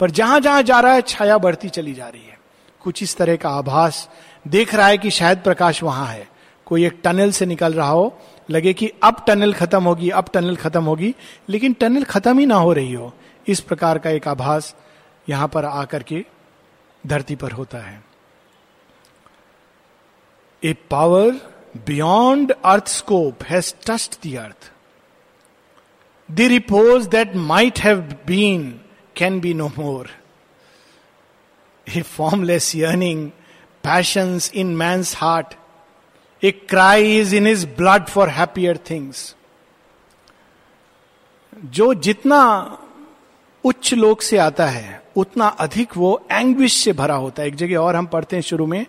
[0.00, 2.38] पर जहाँ जहाँ जा रहा है, छाया बढ़ती चली जा रही है।
[2.80, 4.08] कुछ इस तरह का आभास
[4.48, 6.28] देख रहा है कि शायद प्रकाश वहाँ है।
[6.66, 8.18] कोई एक टनल से निकल रहा हो
[8.50, 11.14] लगे कि अब टनल खत्म होगी, अब टनल खत्म होगी,
[11.48, 13.12] लेकिन टनल खत्म ही ना हो रही हो।
[13.46, 14.74] इस प्रकार का एक आभास
[15.28, 16.24] यहाँ पर आकर के
[17.04, 18.02] धरती पर होता है।
[20.62, 21.30] A power
[21.86, 24.70] beyond earth scope has touched the earth
[26.28, 28.68] the repose that might have been
[29.16, 30.08] can be no more
[31.86, 33.28] a formless yearning
[33.84, 35.54] passions in man's heart
[36.42, 39.34] a cry is in his blood for happier things.
[41.64, 42.40] जो जितना
[43.64, 47.76] उच्च लोक से आता है, उतना अधिक वो एंग्विश से भरा होता है। एक जगह
[47.76, 48.86] और हम पढ़ते हैं शुरू में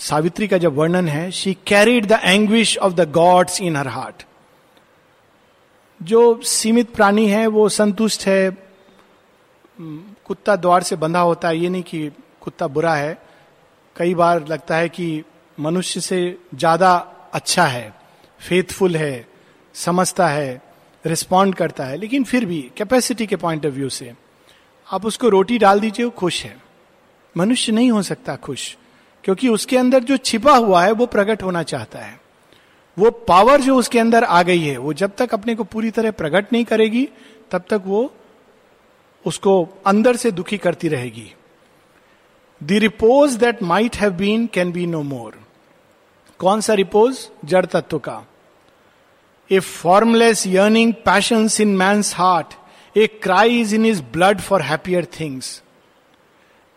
[0.00, 4.26] सावित्री का जब वर्णन है she carried the anguish of the gods in her heart
[6.02, 8.56] जो सीमित प्राणी है, वो संतुष्ट है
[9.80, 12.10] कुत्ता द्वार से बंधा होता है। ये नहीं कि
[12.40, 13.18] कुत्ता बुरा है।
[13.96, 15.22] कई बार लगता है कि
[15.60, 16.94] मनुष्य से ज़्यादा
[17.32, 17.92] अच्छा है
[18.40, 19.26] फेथफुल है,
[19.74, 20.60] समझता है
[21.04, 24.12] रिस्पॉन्ड करता है, लेकिन फिर भी कैपेसिटी के पॉइंट ऑफ़ व्यू से
[24.88, 26.56] आप उसको रोटी डाल दीजिए, वो खुश है।
[27.36, 28.76] मनुष्य नहीं हो सकता खुश,
[29.24, 32.20] क्योंकि उसके अंदर जो छिपा हुआ है, वो प्रकट होना चाहता है।
[32.96, 36.10] वो पावर जो उसके अंदर आ गई है, वो जब तक अपने को पूरी तरह
[36.10, 37.08] प्रकट नहीं करेगी,
[37.50, 38.12] तब तक वो
[39.24, 41.32] उसको अंदर से दुखी करती रहेगी।
[42.63, 45.39] The repose that might have been can be no more
[46.39, 48.23] कौन सा रिपोज जड़ तत्व का
[49.51, 52.53] a formless yearning passion in my heart
[52.97, 55.61] a cry is in his blood for happier things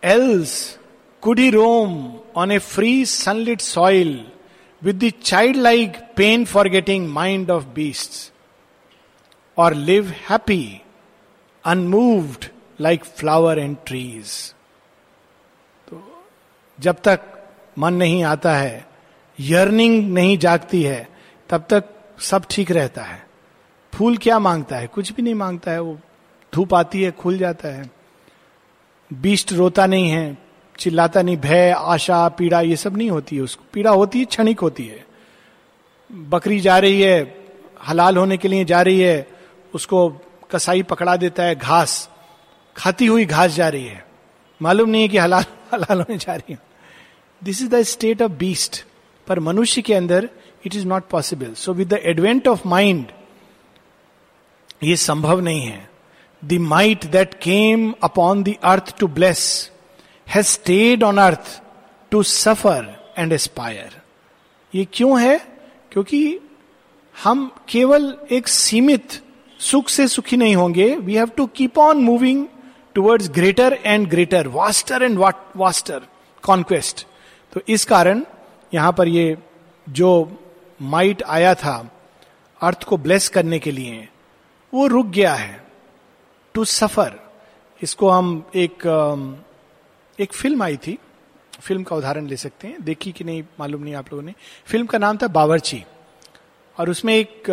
[0.05, 0.79] else
[1.23, 4.25] Could he roam on a free sunlit soil
[4.83, 8.33] with the childlike pain forgetting mind of beasts?
[9.57, 10.83] Or live happy,
[11.65, 14.54] unmoved like flower and trees?
[16.80, 17.20] जब तक
[17.80, 18.88] मन नहीं आता है
[19.40, 21.10] yearning नहीं जागती है,
[21.50, 21.84] तब तक
[22.20, 23.28] सब ठीक रहता है।
[23.94, 24.88] फूल क्या माँगता है?
[24.88, 26.00] कुछ भी नहीं माँगता है, वो
[26.54, 27.92] धूप आती है, खुल जाता है।
[29.14, 30.38] बीस्ट रोता नहीं है,
[30.80, 34.60] चिल्लाता नहीं, भय, आशा, पीड़ा, ये सब नहीं होती है उसको। पीड़ा होती है, क्षणिक
[34.60, 35.06] होती है।
[36.12, 37.46] बकरी जा रही है,
[37.88, 39.28] हलाल होने के लिए जा रही है,
[39.76, 42.10] उसको कसाई पकड़ा देता है, घास,
[42.78, 44.06] खाती हुई घास जा रही है।
[44.62, 46.60] मालूम नहीं है कि हलाल हलाल होने जा रही है।
[47.44, 48.84] This is the state of beast
[49.28, 50.30] पर मनुष्य के अंदर
[50.66, 53.06] it is not possible so with the advent of mind
[54.84, 55.90] ये संभव नहीं है।
[56.46, 59.72] The might that came upon the earth to bless
[60.28, 61.62] has stayed on earth
[62.12, 64.02] to suffer and aspire
[64.76, 65.38] ये क्यों है?
[65.92, 66.40] क्योंकि
[67.24, 69.24] हम केवल एक सीमित
[69.60, 72.46] सुख से सुखी नहीं होंगे। We have to keep on moving
[72.96, 75.18] towards greater and greater vaster and
[75.56, 76.08] vaster
[76.44, 77.06] conquest
[77.54, 78.24] तो इस कारण
[78.74, 79.38] यहाँ पर ये
[79.88, 80.10] जो
[80.82, 81.76] माइट आया था,
[82.62, 84.08] अर्थ को ब्लेस करने के लिए,
[84.74, 85.64] वो रुक गया है।
[86.56, 87.14] टू सफ़र
[87.82, 88.86] इसको हम एक
[90.20, 90.98] एक फ़िल्म आई थी।
[91.62, 94.34] फ़िल्म का उदाहरण ले सकते हैं। देखी कि नहीं, मालूम नहीं आप लोगों ने।
[94.66, 95.84] फ़िल्म का नाम था बावर्ची।
[96.78, 97.44] और उसमें एक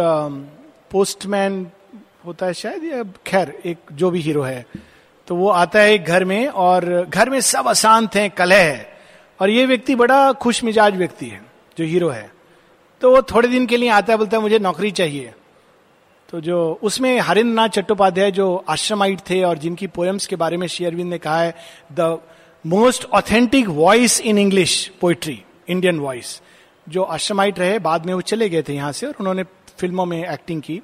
[0.90, 1.66] पोस्टमैन
[2.26, 4.66] होता है शायद, या खैर, एक जो भी हीरो है
[5.26, 8.98] तो वो आता है एक घर में और घर में सब अशांत हैं, कलह है।
[9.40, 11.42] और ये व्यक्ति बड़ा खुश मिजाज व्यक्ति है,
[11.78, 12.32] जो हीरो है।
[13.00, 15.32] तो वो थोड़े दिन के लिए आता है, बोलता है, मुझे नौकरी चाहिए।
[16.28, 20.66] तो जो उसमें हरिंद्र नाथ चट्टोपाध्याय जो आश्रमाइट थे और जिनकी पोएम्स के बारे में
[20.66, 21.54] शेयरविंद ने कहा है,
[21.92, 22.18] the
[22.66, 26.42] most authentic voice in English poetry Indian voice.
[26.88, 29.42] जो आश्रमाइट रहे, बाद में वो चले गए थे यहाँ से और उन्होंने
[29.78, 30.80] फ़िल्मों में एक्टिंग की।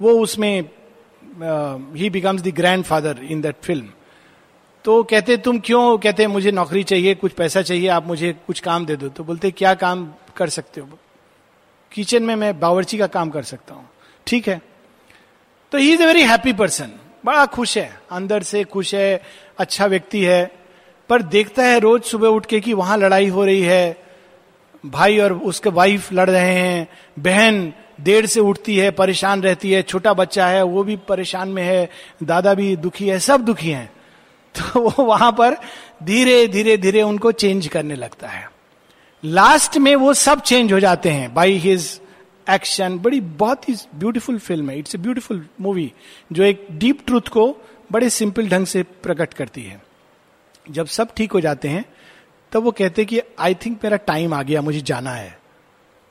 [0.00, 0.64] वो उसमें
[1.96, 3.88] ही becomes the grand father in that film
[4.84, 5.98] तो कहते, तुम क्यों?
[5.98, 9.50] कहते, मुझे नौकरी चाहिए, कुछ पैसा चाहिए, आप मुझे कुछ काम दे दो। तो बोलते,
[9.50, 10.88] क्या काम कर सकते हो?
[11.92, 13.90] किचन में मैं बावर्ची का काम कर सकता हूँ।
[14.26, 14.62] ठीक है?
[15.72, 16.90] तो he is a very happy person
[17.24, 19.22] बड़ा खुश है। अंदर से खुश है
[19.58, 20.50] अच्छा व्यक्ति है।
[21.08, 24.02] पर देखता है रोज सुबह उठ के कि वहाँ लड़ाई हो रही है।
[24.86, 29.82] भाई और उसके वाइफ लड़ रहे हैं, बहन देर से उठती है, परेशान रहती है,
[29.82, 31.90] छोटा बच्चा है, वो भी परेशान में है,
[32.22, 33.92] दादा भी दुखी है, सब दुखी हैं।
[34.58, 35.56] तो वो वहाँ पर
[36.02, 38.50] धीरे धीरे धीरे उनको चेंज करने लगता है।
[39.24, 42.00] लास्ट में वो सब चेंज हो जाते हैं बाई हिज
[42.50, 45.92] एक्शन बड़ी, बहुत ही ब्यूटीफुल फ़िल्म है। इट्स ए ब्यूटीफुल मूवी
[46.32, 47.56] जो एक डीप ट्रूथ को
[47.92, 49.82] बड़े सिंपल ढंग से प्रकट करती है।
[50.70, 51.90] जब सब ठीक हो जाते हैं, तब
[52.52, 55.39] तो वो कहते हैं कि आई थिंक मेरा टाइम आ गया, मुझे जाना है।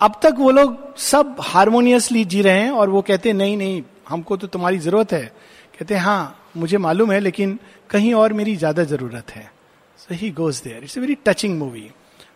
[0.02, 3.82] अब तक वो लोग सब हारमोनियसली जी रहे हैं और वो कहते हैं, नहीं नहीं,
[4.10, 5.26] हमको तो तुम्हारी ज़रूरत है।
[5.74, 7.58] कहते हैं हाँ मुझे मालूम है, लेकिन
[7.90, 9.52] कहीं और मेरी ज़्यादा ज़रूरत है।
[10.00, 11.90] So he goes there it's a very touching movie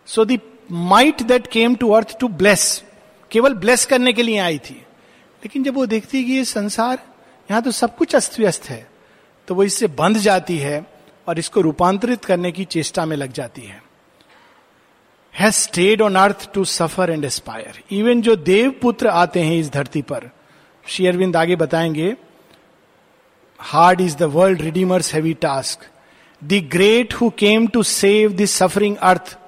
[0.08, 0.38] so the
[0.70, 2.82] might that came to earth to bless
[3.30, 4.74] केवल ब्लेस करने के लिए आई थी।
[5.42, 6.98] लेकिन जब वो देखती है कि ये संसार,
[7.48, 8.86] यहाँ तो सब कुछ अस्त व्यस्त है
[9.48, 10.84] तो वो इससे बंध जाती है
[11.26, 13.82] और इसको रूपांतरित करने की चेष्टा में लग जाती है।
[15.38, 19.72] Has stayed on earth to suffer and aspire even जो देव पुत्र आते हैं इस
[19.72, 20.30] धरती पर,
[20.88, 22.16] श्री अरविंद आगे बताएँगे
[23.58, 25.86] hard is the world redeemers heavy task
[26.44, 29.38] the great who came to save the suffering earth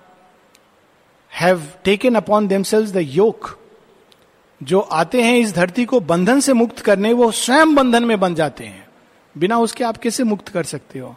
[1.34, 3.58] have taken upon themselves the yoke
[4.62, 8.34] जो आते हैं इस धरती को बंधन से मुक्त करने, वो स्वयं बंधन में बन
[8.34, 8.88] जाते हैं।
[9.38, 11.16] बिना उसके आप कैसे मुक्त कर सकते हो?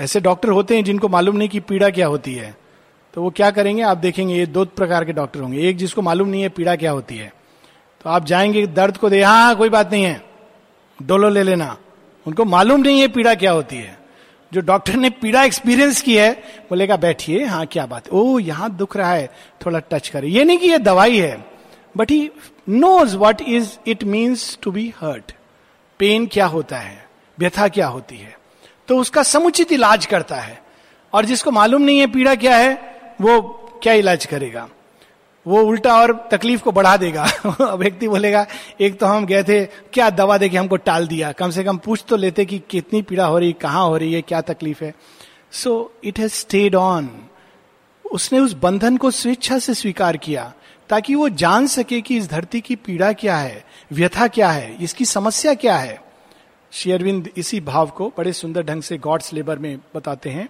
[0.00, 2.61] ऐसे डॉक्टर होते हैं जिनको मालूम नहीं कि पीड़ा क्या होती है।
[3.14, 3.82] तो वो क्या करेंगे?
[3.82, 6.90] आप देखेंगे ये दो प्रकार के डॉक्टर होंगे। एक जिसको मालूम नहीं है पीड़ा क्या
[6.90, 7.32] होती है।
[8.04, 10.22] तो आप जाएँगे दर्द को दे हाँ, कोई बात नहीं है।
[11.02, 11.76] डोलो ले लेना।
[12.26, 13.98] उनको मालूम नहीं है पीड़ा क्या होती है।
[14.52, 16.32] जो डॉक्टर ने पीड़ा एक्सपीरियंस की है
[16.70, 19.30] बोलेगा बैठिए हाँ क्या बात ओ यहाँ दुख रहा है
[19.66, 21.44] थोड़ा टच करे। ये नहीं कि ये दवाई है
[21.96, 22.30] but he
[22.68, 25.32] knows what is it means to be hurt
[25.98, 27.06] pain क्या होता है?
[27.38, 28.36] व्यथा क्या होती है?
[28.88, 30.62] तो उसका समुचित इलाज करता है।
[31.12, 32.91] और जिसको मालूम नहीं है पीड़ा क्या है
[33.22, 33.40] वो
[33.82, 34.68] क्या इलाज करेगा?
[35.46, 37.26] वो उल्टा और तकलीफ़ को बढ़ा देगा।
[37.60, 38.46] व्यक्ति बोलेगा,
[38.80, 41.32] एक तो हम गए थे, क्या दवा दे के हमको टाल दिया?
[41.32, 44.22] कम से कम पूछ तो लेते कि कितनी पीड़ा हो रही, कहाँ हो रही है,
[44.22, 44.94] क्या तकलीफ़ है?
[45.52, 47.10] So it has stayed on
[48.12, 50.52] उसने उस बंधन को स्वेच्छा से स्वीकार किया,
[50.88, 55.04] ताकि वो जान सके कि इस धरती की पीड़ा क्या है, व्यथा क्या है, इसकी
[55.04, 56.02] समस्या क्या है।
[56.72, 60.48] शेयरविंद इसी भाव को बड़े सुंदर ढंग से गॉड्स लेबर में बताते हैं।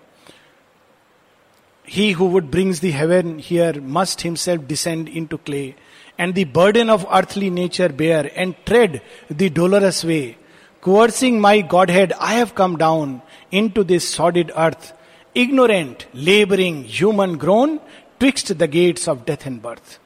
[1.85, 5.75] He who would brings the heaven here must himself descend into clay,
[6.19, 10.37] and the burden of earthly nature bear, and tread the dolorous way.
[10.81, 14.93] Coercing my Godhead, I have come down into this sordid earth,
[15.35, 17.81] ignorant, laboring, human grown,
[18.19, 19.99] twixt the gates of death and birth.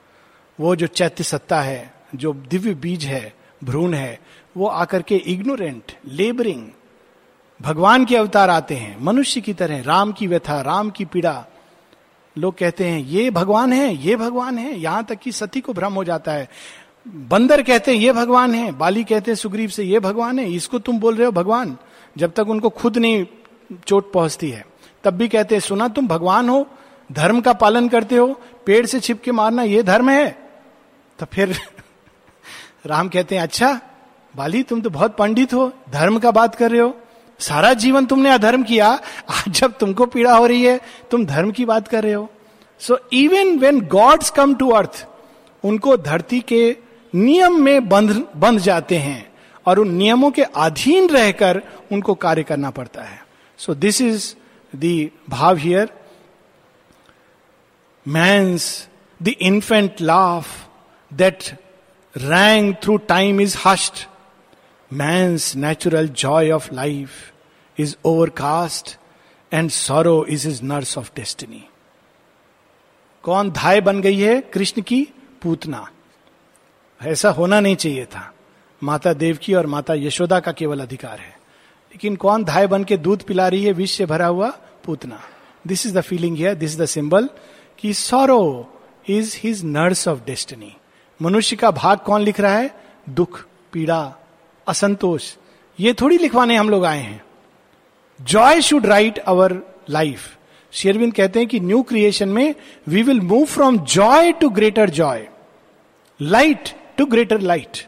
[0.58, 3.32] वो जो चैत्य सत्ता है जो दिव्य बीज है
[3.64, 4.18] भ्रूण है
[4.56, 6.62] वो आकर के इग्नोरेंट लेबरिंग
[7.60, 11.34] भगवान के अवतार आते हैं मनुष्य की तरह राम की व्यथा राम की पीड़ा
[12.38, 15.92] लोग कहते हैं, ये भगवान है, ये भगवान है, यहाँ तक कि सती को भ्रम
[15.92, 16.48] हो जाता है।
[17.08, 20.78] बंदर कहते हैं, ये भगवान है। बाली कहते हैं, सुग्रीव से, ये भगवान है, इसको
[20.78, 21.76] तुम बोल रहे हो भगवान?
[22.18, 23.26] जब तक उनको खुद नहीं
[23.86, 24.66] चोट पहुँचती है।
[25.04, 26.66] तब भी कहते हैं, सुना, तुम भगवान हो,
[27.12, 30.38] धर्म का पालन करते हो, पेड़ से छिप के मारना ये धर्म है।
[31.18, 31.56] तो फिर
[32.86, 33.80] राम कहते हैं अच्छा
[34.36, 36.96] बाली, तुम तो बहुत पंडित हो, धर्म का बात कर रहे हो
[37.40, 38.88] सारा जीवन तुमने अधर्म किया,
[39.28, 42.28] आज जब तुमको पीड़ा हो रही है, तुम धर्म की बात कर रहे हो।
[42.80, 45.06] So even when gods come to earth
[45.64, 46.76] उनको धरती के
[47.14, 49.26] नियम में बंध बंध जाते हैं
[49.66, 53.20] और उन नियमों के अधीन रहकर उनको कार्य करना पड़ता है।
[53.58, 54.34] सो दिस इज़
[54.72, 55.90] द भाव here
[58.06, 58.66] man's
[59.20, 60.48] the infant laugh
[61.10, 61.44] that
[62.14, 64.06] rang through time is hushed
[64.94, 67.34] Man's natural joy of life
[67.80, 68.94] is overcast,
[69.52, 71.64] and sorrow is is nurse of destiny
[73.22, 75.08] कौन धाय बन गई है कृष्ण की?
[75.42, 75.88] पूतना।
[77.02, 78.34] ऐसा होना नहीं चाहिए था।
[78.82, 81.32] माता देव की और माता यशोदा का केवल अधिकार है।
[81.92, 83.72] लेकिन कौन धाय बन के दूध पिला रही है?
[83.72, 84.50] विष से भरा हुआ
[84.84, 85.20] Putana.
[85.66, 87.28] This is the feeling here this is the symbol
[87.78, 88.72] कि sorrow
[89.08, 90.76] is his nurse of destiny
[91.22, 92.74] मनुष्य का भाग कौन लिख रहा है?
[93.08, 94.16] दुख पीड़ा
[94.68, 95.34] असंतोष।
[95.78, 97.22] ये थोड़ी लिखवाने हम लोग आए हैं।
[98.18, 99.52] Joy should write our
[99.90, 100.20] life
[100.72, 102.54] Sherwin कहते हैं कि न्यू क्रिएशन में
[102.88, 105.28] we will move from joy to greater joy
[106.20, 107.86] light to greater light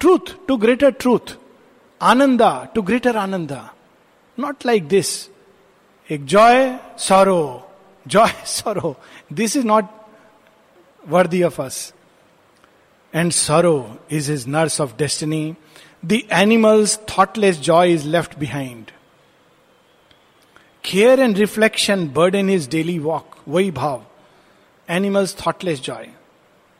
[0.00, 1.36] truth to greater truth
[2.00, 3.62] ananda to greater ananda
[4.38, 5.28] not like this
[6.10, 7.70] एक joy sorrow
[8.08, 8.96] joy sorrow
[9.32, 9.84] this is not
[11.08, 11.92] worthy of us
[13.14, 15.54] and sorrow is is nurse of destiny
[16.32, 18.90] animals thoughtless joy is left behind
[20.84, 24.04] care and reflection burden his daily walk वही भाव
[24.88, 26.08] animals thoughtless Joy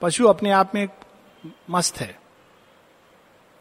[0.03, 0.89] पशु अपने आप में
[1.71, 2.09] मस्त है।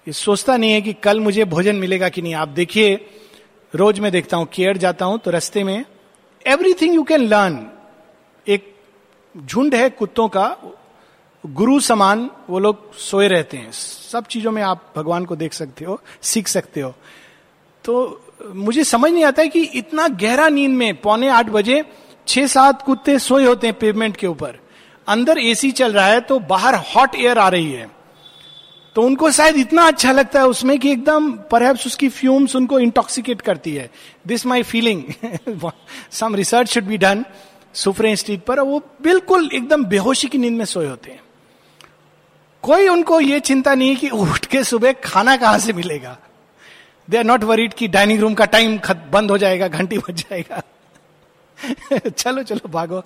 [0.08, 2.96] ये सोचता नहीं है कि कल मुझे भोजन मिलेगा कि नहीं। आप देखिए,
[3.74, 5.86] रोज मैं देखता हूँ, केयर जाता हूँ तो रस्ते में
[6.46, 7.66] एवरीथिंग यू कैन लर्न
[8.48, 8.74] एक
[9.36, 10.46] झुंड है कुत्तों का
[11.44, 15.86] गुरु समान वो लोग सोए रहते हैं। सब चीज़ों में आप भगवान को देख सकते
[15.86, 16.94] हो, सीख सकते हो।
[17.86, 18.22] तो
[18.56, 21.84] मुझे समझ नहीं आता है कि इतना गहरा नींद में पौने आठ बजे
[22.28, 24.60] छह सात कुत्ते सोए होते हैं पेवमेंट के ऊपर।
[25.08, 27.90] अंदर एसी चल रहा है तो बाहर हॉट एयर आ रही है।
[28.96, 33.42] तो उनको शायद इतना अच्छा लगता है उसमें कि एकदम परहैप्स उसकी फ्यूम्स उनको इंटॉक्सिकेट
[33.42, 33.90] करती है।
[34.28, 35.04] This my feeling
[36.12, 37.26] some research should be done
[37.76, 41.22] Suffren street पर वो बिल्कुल एकदम बेहोशी की नींद में सोए होते हैं।
[42.64, 46.18] कोई उनको ये चिंता नहीं कि उठ के सुबह खाना कहाँ से मिलेगा।
[47.10, 48.80] दे आर नॉट वरीड कि डाइनिंग रूम का टाइम
[49.12, 50.62] बंद हो जाएगा, घंटी बज जाएगा।
[52.10, 53.04] चलो चलो, भागो।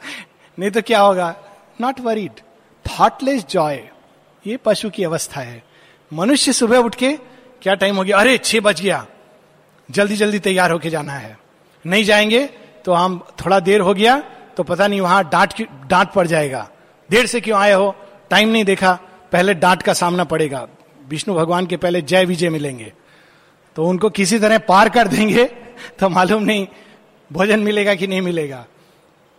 [0.59, 1.35] नहीं तो क्या होगा?
[1.81, 2.31] नॉट वरीड
[2.85, 3.83] थॉटलेस जॉय
[4.47, 5.63] ये पशु की अवस्था है।
[6.13, 7.11] मनुष्य सुबह उठ के
[7.61, 9.05] क्या टाइम हो गया अरे, छह बज गया।
[9.91, 11.37] जल्दी जल्दी तैयार होके जाना है।
[11.85, 12.45] नहीं जाएँगे
[12.85, 14.19] तो हम थोड़ा देर हो गया
[14.57, 15.53] तो पता नहीं वहाँ डांट
[15.87, 16.69] डांट पड़ जाएगा।
[17.09, 17.95] देर से क्यों आए हो?
[18.29, 18.99] टाइम नहीं देखा।
[19.33, 20.67] पहले डांट का सामना पड़ेगा।
[21.09, 22.93] विष्णु भगवान के पहले जय विजय मिलेंगे।
[23.75, 25.43] तो उनको किसी तरह पार कर देंगे
[25.99, 26.67] तो मालूम नहीं
[27.31, 28.65] भोजन मिलेगा कि नहीं मिलेगा।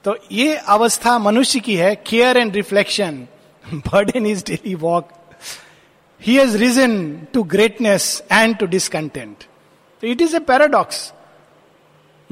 [0.04, 3.26] तो ये अवस्था मनुष्य की है, care and reflection.
[3.74, 5.09] Bird in is daily walk.
[6.20, 6.94] He has reason
[7.33, 9.37] to greatness and to discontent
[10.00, 11.12] तो इट इज़ ए पैराडॉक्स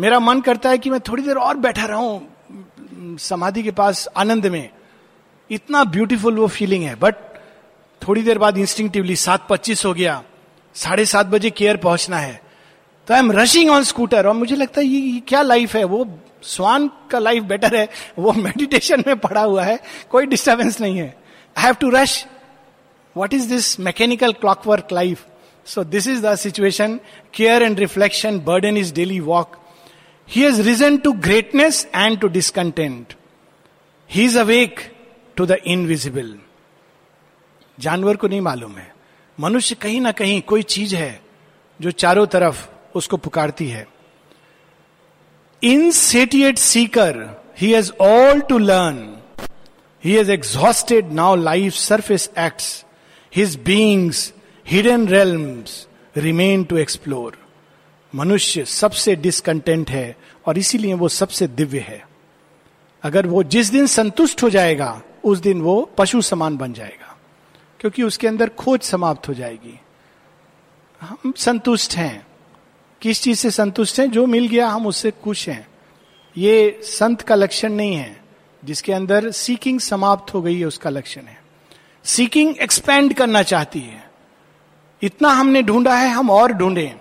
[0.00, 4.46] मेरा मन करता है कि मैं थोड़ी देर और बैठा रहूँ, समाधि के पास, आनंद
[4.46, 4.68] में।
[5.50, 7.14] इतना ब्यूटीफुल वो फीलिंग है बट
[8.08, 10.22] थोड़ी देर बाद इंस्टिंक्टिवली सात पच्चीस हो गया।
[10.74, 12.40] साढ़े सात बजे केयर पहुँचना है।
[13.08, 15.84] तो I am rushing on scooter और मुझे लगता है ये, क्या लाइफ है?
[15.84, 17.88] वो स्वान का लाइफ बेटर है।
[18.18, 19.78] वो मेडिटेशन में पड़ा हुआ है।
[20.10, 21.14] कोई डिस्टर्बेंस नहीं है।
[21.58, 22.26] I have to rush
[23.16, 25.26] what is this mechanical clockwork life
[25.66, 27.00] so this is the situation
[27.34, 29.56] care and reflection burden his daily walk
[30.28, 33.14] he has reason to greatness and to discontent
[34.10, 34.80] he is awake
[35.36, 36.34] to the invisible
[37.80, 38.94] जानवर को नहीं मालूम है।
[39.40, 41.20] मनुष्य कहीं ना कहीं कोई चीज़ है
[41.80, 43.86] जो चारों तरफ़ उसको पुकारती है।
[45.90, 49.22] Insatiate seeker he has all to learn
[50.04, 52.84] he has exhausted now life surface acts
[53.36, 54.32] his beings
[54.66, 57.38] hidden realms remain to explore
[58.14, 62.06] मनुष्य सबसे डिसकंटेंट है और इसीलिए वो सबसे दिव्य है।
[63.02, 67.01] अगर वो जिस दिन संतुष्ट हो जाएगा, उस दिन वो पशु समान बन जाएगा।
[67.82, 69.80] क्योंकि उसके अंदर खोज समाप्त हो जाएगी।
[71.00, 72.26] हम संतुष्ट हैं।
[73.00, 74.10] किस चीज़ से संतुष्ट हैं?
[74.10, 75.68] जो मिल गया, हम उससे खुश हैं।
[76.36, 78.24] ये संत का लक्षण नहीं है।
[78.64, 81.42] जिसके अंदर सीकिंग समाप्त हो गई है, उसका लक्षण है।
[82.04, 84.10] सीकिंग एक्सपेंड करना चाहती है।
[85.02, 86.96] इतना हमने ढूंढा है, हम और ढूंढे।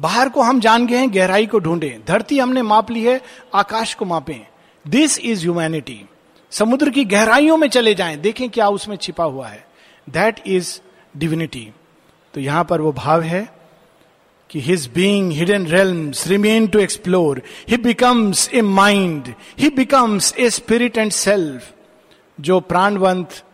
[0.00, 3.20] बाहर को हम जान गए हैं, गहराई को ढूंढे। धरती हमने माप ली है,
[3.54, 4.46] आकाश को मापें।
[4.88, 6.04] दिस इज़ ह्यूमैनिटी
[6.50, 9.69] समुद्र की गहराइयों में चले जाएँ। देखें क्या उसमें छिपा हुआ है।
[10.08, 10.80] दैट इज़
[11.16, 11.72] डिविनिटी
[12.34, 13.54] तो यहाँ पर वो भाव है
[14.50, 20.50] कि his being hidden realms remain to explore he becomes a mind he becomes a
[20.50, 21.74] spirit and self
[22.40, 23.44] जो प्राणवंत,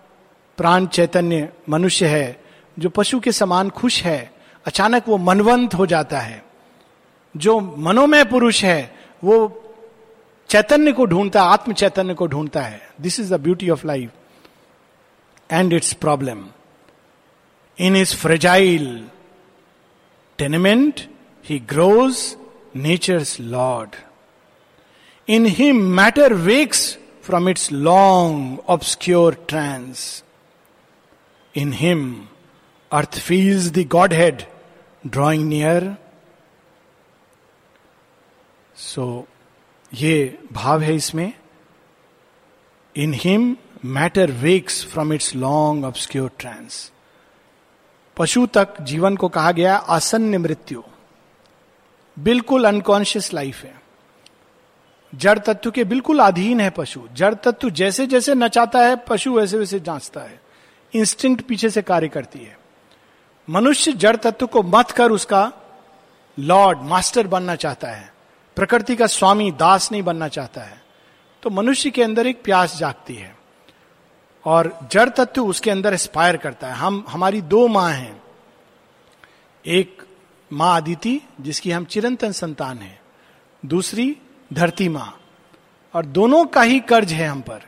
[0.56, 2.40] प्राण चैतन्य मनुष्य है,
[2.78, 4.32] जो पशु के समान खुश है,
[4.66, 6.44] अचानक वो मनवंत हो जाता है।
[7.36, 8.94] जो मनोमय पुरुष है,
[9.24, 9.62] वो
[10.48, 14.10] चैतन्य को ढूंढता आत्म चैतन्य को ढूंढता है। This is the beauty of life
[15.50, 16.52] and its problem.
[17.78, 19.04] In his fragile
[20.38, 21.08] tenement,
[21.44, 22.36] he grows
[22.74, 23.96] nature's Lord.
[25.28, 26.80] In him matter wakes
[27.24, 30.02] from its long obscure trance
[31.54, 32.02] in him
[32.90, 34.42] earth feels the godhead
[35.06, 35.94] drawing near
[38.76, 39.06] so
[39.92, 41.32] ये भाव है इसमें
[42.96, 43.56] in him
[43.86, 46.92] matter wakes from its long obscure trance
[48.16, 50.82] पशु तक जीवन को कहा गया आसन्न मृत्यु।
[52.18, 53.82] बिल्कुल अनकॉन्शियस लाइफ है।
[55.14, 59.58] जड़ तत्व के बिल्कुल अधीन है पशु। जड़ तत्व जैसे जैसे नचाता है, पशु वैसे
[59.58, 60.40] वैसे जांचता है।
[60.94, 62.58] इंस्टिंक्ट पीछे से कार्य करती है।
[63.50, 65.52] मनुष्य जड़ तत्व को मत कर उसका
[66.38, 68.14] लॉर्ड मास्टर बनना चाहता है।
[68.56, 70.82] प्रकृति का स्वामी, दास नहीं बनना चाहता है।
[71.42, 73.35] तो मनुष्य के अंदर एक प्यास जागती है।
[74.46, 78.22] और जड़ तत्व उसके अंदर एस्पायर करता है। हम, हमारी दो माँ हैं।
[79.66, 80.02] एक
[80.52, 83.00] माँ आदिति, जिसकी हम चिरंतन संतान हैं।
[83.66, 84.16] दूसरी
[84.52, 85.20] धरती माँ।
[85.94, 87.62] और दोनों का ही कर्ज है हम पर।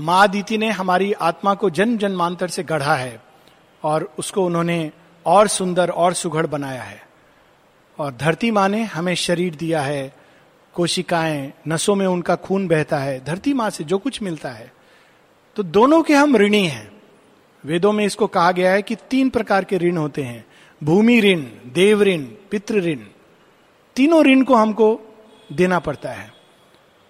[0.00, 3.22] माँ अदिति ने हमारी आत्मा को जन्म जन्मांतर से गढ़ा है
[3.82, 4.92] और उसको उन्होंने
[5.26, 7.02] और सुंदर और सुघड़ बनाया है।
[7.98, 10.14] और धरती माँ ने हमें शरीर दिया है,
[10.74, 14.81] कोशिकाएँ, नसों में उनका खून बहता है। धरती माँ से जो कुछ मिलता है
[15.56, 16.92] तो दोनों के हम ऋणी हैं।
[17.64, 20.46] वेदों में इसको कहा गया है कि तीन प्रकार के ऋण होते हैं।
[20.84, 21.40] भूमि ऋण,
[21.72, 22.98] देव ऋण, पितृ ऋण।
[23.96, 25.00] तीनों ऋण को हमको
[25.52, 26.32] देना पड़ता है।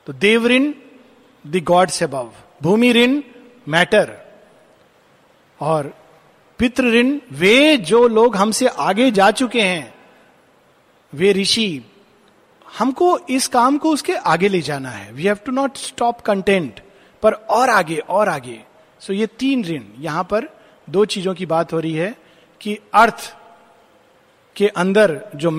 [0.06, 0.72] तो देव ऋण,
[1.46, 2.32] द गॉड्स अबव।
[2.62, 3.22] भूमि ऋण,
[3.68, 4.16] मैटर।
[5.60, 5.96] और
[6.58, 9.94] पितृ ऋण, वे जो लोग हमसे आगे जा चुके हैं,
[11.14, 11.84] वे ऋषि,
[12.78, 16.80] हमको इस काम को उसके आगे ले जाना है। We have to not stop content
[17.22, 18.60] पर और आगे और आगे।
[19.00, 20.48] सो ये तीन ऋण। यहाँ पर
[20.88, 22.14] दो चीज़ों की बात हो रही है
[22.60, 23.34] कि अर्थ
[24.56, 25.50] के अंदर जो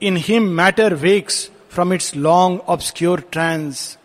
[0.00, 3.98] in him matter wakes from its long obscure trance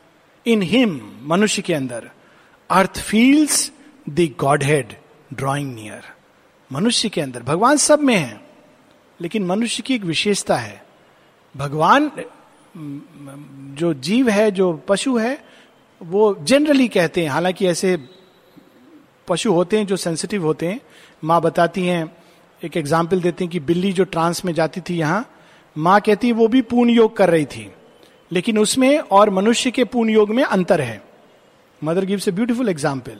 [0.45, 2.09] in him मनुष्य के अंदर,
[2.69, 3.71] earth feels
[4.09, 4.29] the
[4.63, 4.95] godhead
[5.33, 6.03] drawing near
[6.71, 8.39] मनुष्य के अंदर। भगवान सब में है,
[9.19, 10.83] लेकिन मनुष्य की एक विशेषता है।
[11.55, 12.11] भगवान
[13.77, 15.37] जो जीव है, जो पशु है
[16.01, 17.97] वो जनरली कहते हैं, हालाँकि ऐसे
[19.27, 20.79] पशु होते हैं जो सेंसिटिव होते हैं।
[21.23, 22.11] माँ बताती हैं,
[22.61, 25.25] एक एग्ज़ाम्पल देते हैं कि बिल्ली जो ट्रांस में जाती थी यहाँ,
[25.75, 27.69] माँ कहती है वो भी पूर्ण योग कर रही थी,
[28.31, 31.01] लेकिन उसमें और मनुष्य के पूर्ण योग में अंतर है।
[31.81, 33.17] Mother gives a beautiful example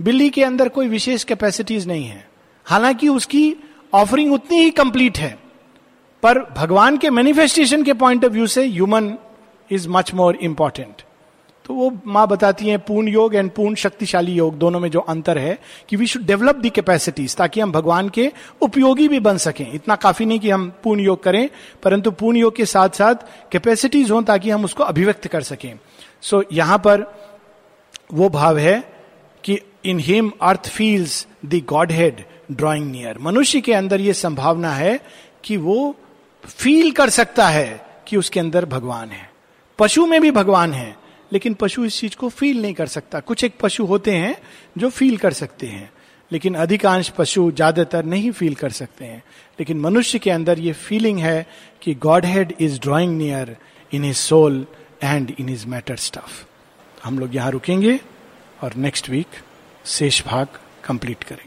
[0.00, 2.28] बिल्ली के अंदर कोई विशेष कैपेसिटीज नहीं है।
[2.66, 3.54] हालाँकि उसकी
[3.92, 5.36] ऑफरिंग उतनी ही कंप्लीट है,
[6.22, 9.16] पर भगवान के मैनिफेस्टेशन के पॉइंट ऑफ़ व्यू से human
[9.70, 11.02] is much more important
[11.66, 15.38] तो वो माँ बताती हैं पूर्ण योग एंड पूर्ण शक्तिशाली योग दोनों में जो अंतर
[15.38, 15.58] है
[15.88, 19.96] कि we should develop the capacities ताकि हम भगवान के उपयोगी भी बन सकें। इतना
[19.96, 21.48] काफ़ी नहीं कि हम पूर्ण योग करें
[21.82, 23.14] परंतु पूर्ण योग के साथ साथ
[23.52, 25.78] कैपेसिटीज हो ताकि हम उसको अभिव्यक्त कर सकें।
[26.22, 27.00] सो so, यहाँ पर
[28.12, 28.92] वो भाव है
[29.44, 31.62] कि in him earth feels the
[31.92, 35.00] godhead drawing near मनुष्य के अंदर यह संभावना है
[35.44, 35.96] कि वो
[36.44, 39.30] फील कर सकता है कि उसके अंदर भगवान है।
[39.78, 43.44] पशु में भी भगवान है। लेकिन पशु इस चीज़ को फील नहीं कर सकता। कुछ
[43.44, 44.36] एक पशु होते हैं
[44.78, 45.90] जो फील कर सकते हैं,
[46.30, 49.22] लेकिन अधिकांश पशु ज़्यादातर नहीं फील कर सकते हैं।
[49.58, 51.46] लेकिन मनुष्य के अंदर ये फीलिंग है
[51.82, 53.56] कि godhead is drawing near
[53.92, 54.66] in his soul
[55.04, 56.44] and in his matter stuff
[57.04, 57.98] हम लोग यहाँ रुकेंगे
[58.62, 59.42] और नेक्स्ट वीक
[59.86, 61.45] शेष भाग कंप्लीट करेंगे।